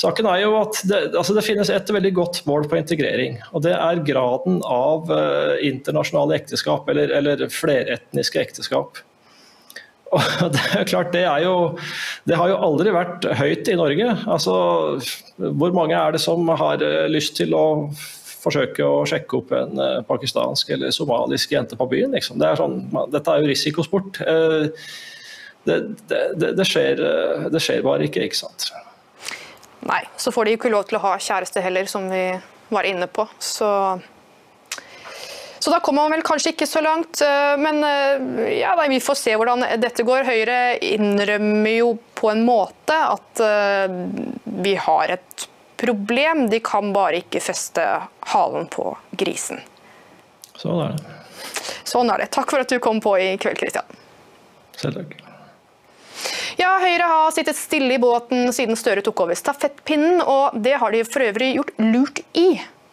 saken 0.00 0.28
er 0.30 0.42
jo 0.44 0.54
at 0.62 0.80
det, 0.88 1.02
altså 1.12 1.36
det, 1.36 1.44
finnes 1.46 1.72
et 1.72 1.92
veldig 1.92 2.14
godt 2.16 2.40
mål 2.48 2.68
på 2.70 2.78
integrering. 2.80 3.36
Og 3.52 3.64
det 3.66 3.74
er 3.76 4.04
graden 4.08 4.62
av 4.64 5.12
uh, 5.12 5.58
internasjonale 5.64 6.38
ekteskap, 6.40 6.88
eller, 6.88 7.12
eller 7.20 7.44
fleretniske 7.52 8.40
ekteskap. 8.40 9.02
Og 10.16 10.54
det 10.54 10.62
er 10.72 10.86
klart, 10.88 11.10
det, 11.12 11.26
er 11.28 11.42
jo, 11.44 11.56
det 12.24 12.38
har 12.40 12.48
jo 12.48 12.62
aldri 12.64 12.94
vært 12.94 13.26
høyt 13.36 13.68
i 13.68 13.76
Norge. 13.76 14.14
Altså, 14.24 14.54
hvor 15.36 15.74
mange 15.76 15.98
er 15.98 16.16
det 16.16 16.22
som 16.24 16.48
har 16.48 16.80
eh, 16.80 17.10
lyst 17.12 17.36
til 17.36 17.52
å 17.52 17.66
forsøke 18.38 18.86
å 18.86 19.02
sjekke 19.08 19.36
opp 19.36 19.52
en 19.52 19.82
pakistansk 20.08 20.70
eller 20.72 20.94
somalisk 20.94 21.52
jente 21.52 21.76
på 21.76 21.90
byen? 21.90 22.16
Liksom? 22.16 22.40
Det 22.40 22.48
er 22.48 22.56
sånn, 22.56 22.80
dette 23.12 23.34
er 23.34 23.42
jo 23.42 23.50
risikosport. 23.50 24.22
Uh, 24.24 24.70
det, 25.68 25.78
det, 26.10 26.52
det, 26.58 26.66
skjer, 26.66 27.02
det 27.52 27.60
skjer 27.62 27.84
bare 27.86 28.08
ikke, 28.08 28.24
ikke 28.26 28.40
sant. 28.40 28.70
Nei, 29.88 30.02
så 30.16 30.32
får 30.34 30.48
de 30.48 30.54
ikke 30.58 30.70
lov 30.72 30.88
til 30.88 30.98
å 30.98 31.04
ha 31.06 31.16
kjæreste 31.22 31.62
heller, 31.62 31.86
som 31.90 32.08
vi 32.10 32.22
var 32.68 32.88
inne 32.88 33.06
på. 33.06 33.28
Så 33.38 34.00
Så 35.60 35.70
da 35.70 35.80
kommer 35.82 36.04
man 36.04 36.12
vel 36.14 36.22
kanskje 36.22 36.52
ikke 36.52 36.68
så 36.70 36.80
langt, 36.80 37.18
eh, 37.20 37.56
men 37.58 37.82
eh, 37.82 38.60
ja, 38.60 38.76
nei, 38.78 38.86
vi 38.92 39.00
får 39.02 39.16
se 39.18 39.32
hvordan 39.34 39.64
dette 39.82 40.04
går. 40.06 40.22
Høyre 40.28 40.58
innrømmer 40.86 41.74
jo 41.74 41.88
på 42.14 42.30
en 42.30 42.44
måte 42.46 42.94
at 42.94 43.42
eh, 43.42 43.96
vi 44.62 44.76
har 44.78 45.16
et 45.16 45.48
problem. 45.82 46.46
De 46.52 46.62
kan 46.62 46.92
bare 46.94 47.24
ikke 47.24 47.42
feste 47.42 47.84
halen 48.32 48.70
på 48.70 48.92
grisen. 49.18 49.58
Sånn 50.54 50.78
er 50.86 50.94
det. 50.94 51.18
Sånn 51.82 52.14
er 52.14 52.22
det. 52.22 52.30
Takk 52.38 52.54
for 52.54 52.62
at 52.62 52.70
du 52.70 52.78
kom 52.82 53.02
på 53.02 53.18
i 53.18 53.32
kveld, 53.42 53.58
Kristian. 53.58 53.98
Selv 54.78 55.02
takk. 55.02 55.27
Ja, 56.58 56.72
Høyre 56.82 57.06
har 57.06 57.30
sittet 57.30 57.54
stille 57.54 57.94
i 57.94 58.00
båten 58.02 58.48
siden 58.54 58.74
Støre 58.78 59.02
tok 59.06 59.20
over 59.22 59.38
stafettpinnen, 59.38 60.18
og 60.26 60.56
det 60.58 60.74
har 60.82 60.90
de 60.90 61.04
for 61.06 61.22
øvrig 61.22 61.52
gjort 61.54 61.76
lurt 61.78 62.18
i. 62.34 62.48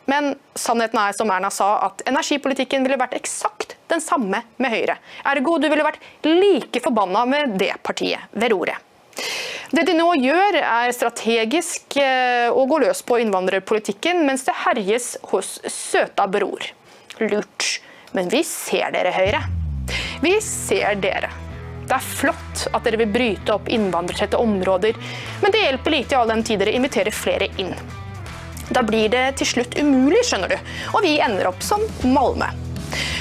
Men 0.06 0.36
sannheten 0.54 1.00
er, 1.02 1.16
som 1.18 1.32
Erna 1.34 1.50
sa, 1.50 1.72
at 1.88 2.04
energipolitikken 2.06 2.86
ville 2.86 3.00
vært 3.02 3.16
eksakt 3.18 3.74
den 3.90 4.04
samme 4.06 4.44
med 4.62 4.70
Høyre. 4.70 5.00
Ergo 5.32 5.56
du 5.58 5.66
ville 5.72 5.86
vært 5.86 5.98
like 6.28 6.82
forbanna 6.84 7.24
med 7.26 7.56
det 7.58 7.72
partiet 7.82 8.28
ved 8.38 8.54
roret. 8.54 8.78
Det 9.74 9.82
de 9.88 9.96
nå 9.98 10.12
gjør, 10.22 10.60
er 10.62 10.94
strategisk 10.94 11.98
eh, 11.98 12.52
å 12.54 12.68
gå 12.70 12.78
løs 12.84 13.02
på 13.08 13.18
innvandrerpolitikken, 13.24 14.22
mens 14.28 14.46
det 14.46 14.54
herjes 14.62 15.16
hos 15.32 15.56
søta 15.74 16.28
bror. 16.30 16.70
Lurt. 17.24 17.80
Men 18.14 18.30
vi 18.30 18.44
ser 18.46 18.94
dere, 18.94 19.16
Høyre. 19.16 19.42
Vi 20.22 20.38
ser 20.44 21.02
dere. 21.02 21.34
Det 21.86 21.98
er 21.98 22.10
flott 22.22 22.66
at 22.74 22.86
dere 22.88 23.00
vil 23.04 23.14
bryte 23.14 23.54
opp 23.54 23.70
innvandrertette 23.70 24.40
områder, 24.42 24.98
men 25.44 25.54
det 25.54 25.64
hjelper 25.68 25.94
lite 25.94 26.18
all 26.18 26.32
den 26.34 26.44
tid 26.46 26.64
dere 26.64 26.74
inviterer 26.76 27.14
flere 27.14 27.50
inn. 27.62 27.76
Da 28.74 28.82
blir 28.82 29.12
det 29.14 29.26
til 29.40 29.52
slutt 29.52 29.78
umulig, 29.78 30.24
skjønner 30.26 30.56
du, 30.56 30.58
og 30.96 31.06
vi 31.06 31.20
ender 31.22 31.52
opp 31.52 31.62
som 31.64 31.84
Malmö. 32.02 32.50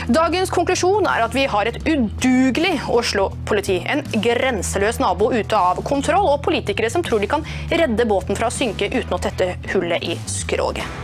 Dagens 0.09 0.51
konklusjon 0.53 1.07
er 1.09 1.25
at 1.25 1.35
vi 1.37 1.47
har 1.49 1.69
et 1.69 1.79
udugelig 1.89 2.75
Oslo-politi. 2.93 3.79
En 3.89 4.05
grenseløs 4.25 5.01
nabo 5.01 5.31
ute 5.33 5.57
av 5.57 5.81
kontroll, 5.87 6.29
og 6.35 6.45
politikere 6.45 6.93
som 6.93 7.05
tror 7.05 7.25
de 7.25 7.31
kan 7.31 7.47
redde 7.73 8.09
båten 8.09 8.37
fra 8.37 8.53
å 8.53 8.55
synke 8.55 8.93
uten 8.93 9.17
å 9.17 9.23
tette 9.25 9.55
hullet 9.73 10.05
i 10.05 10.21
skroget. 10.29 11.04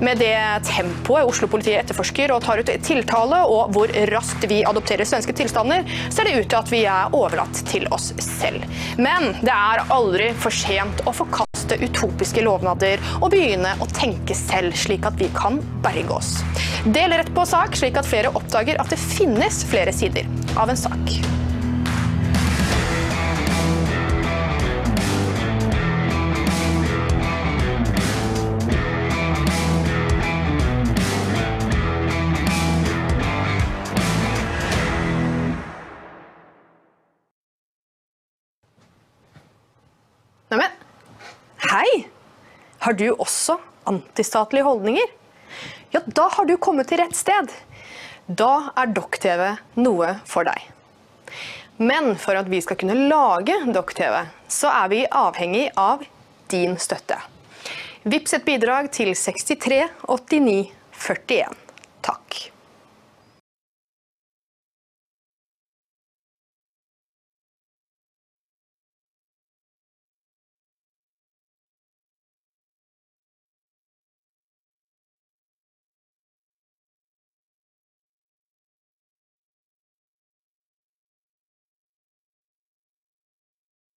Med 0.00 0.18
det 0.18 0.36
tempoet 0.64 1.28
Oslo-politiet 1.28 1.82
etterforsker 1.82 2.32
og 2.32 2.40
tar 2.44 2.62
ut 2.62 2.70
tiltale, 2.86 3.42
og 3.44 3.74
hvor 3.74 3.92
raskt 4.10 4.46
vi 4.48 4.62
adopterer 4.64 5.04
svenske 5.08 5.34
tilstander, 5.36 5.84
ser 6.08 6.28
det 6.28 6.38
ut 6.38 6.48
til 6.48 6.60
at 6.60 6.72
vi 6.72 6.82
er 6.88 7.16
overlatt 7.16 7.60
til 7.68 7.84
oss 7.92 8.10
selv. 8.24 8.64
Men 8.96 9.34
det 9.44 9.52
er 9.52 9.84
aldri 9.92 10.30
for 10.40 10.54
sent 10.54 11.04
å 11.04 11.14
forkaste 11.16 11.76
utopiske 11.84 12.44
lovnader 12.46 13.02
og 13.20 13.28
begynne 13.34 13.76
å 13.80 13.90
tenke 13.92 14.36
selv, 14.36 14.72
slik 14.78 15.04
at 15.08 15.20
vi 15.20 15.28
kan 15.36 15.60
berge 15.84 16.16
oss. 16.16 16.32
Del 16.88 17.12
rett 17.12 17.32
på 17.36 17.44
sak, 17.44 17.76
slik 17.76 18.00
at 18.00 18.08
flere 18.08 18.32
oppdager 18.32 18.80
at 18.80 18.88
det 18.92 19.00
finnes 19.00 19.62
flere 19.68 19.92
sider 19.92 20.28
av 20.56 20.72
en 20.72 20.80
sak. 20.80 21.49
Hei! 41.70 42.08
Har 42.78 42.92
du 42.98 43.12
også 43.12 43.54
antistatlige 43.86 44.66
holdninger? 44.66 45.06
Ja, 45.94 46.00
da 46.06 46.26
har 46.34 46.48
du 46.48 46.56
kommet 46.58 46.88
til 46.90 46.98
rett 46.98 47.14
sted. 47.14 47.52
Da 48.26 48.72
er 48.74 48.90
Dokk-TV 48.96 49.44
noe 49.78 50.16
for 50.26 50.48
deg. 50.48 50.66
Men 51.78 52.16
for 52.18 52.40
at 52.40 52.50
vi 52.50 52.58
skal 52.64 52.80
kunne 52.80 52.98
lage 53.12 53.54
Dokk-TV, 53.70 54.18
så 54.50 54.72
er 54.82 54.90
vi 54.90 55.04
avhengig 55.06 55.68
av 55.78 56.02
din 56.50 56.74
støtte. 56.74 57.20
Vips 58.02 58.34
et 58.34 58.48
bidrag 58.48 58.90
til 58.96 59.14
63 59.14 59.84
89 60.08 60.62
41. 61.06 62.49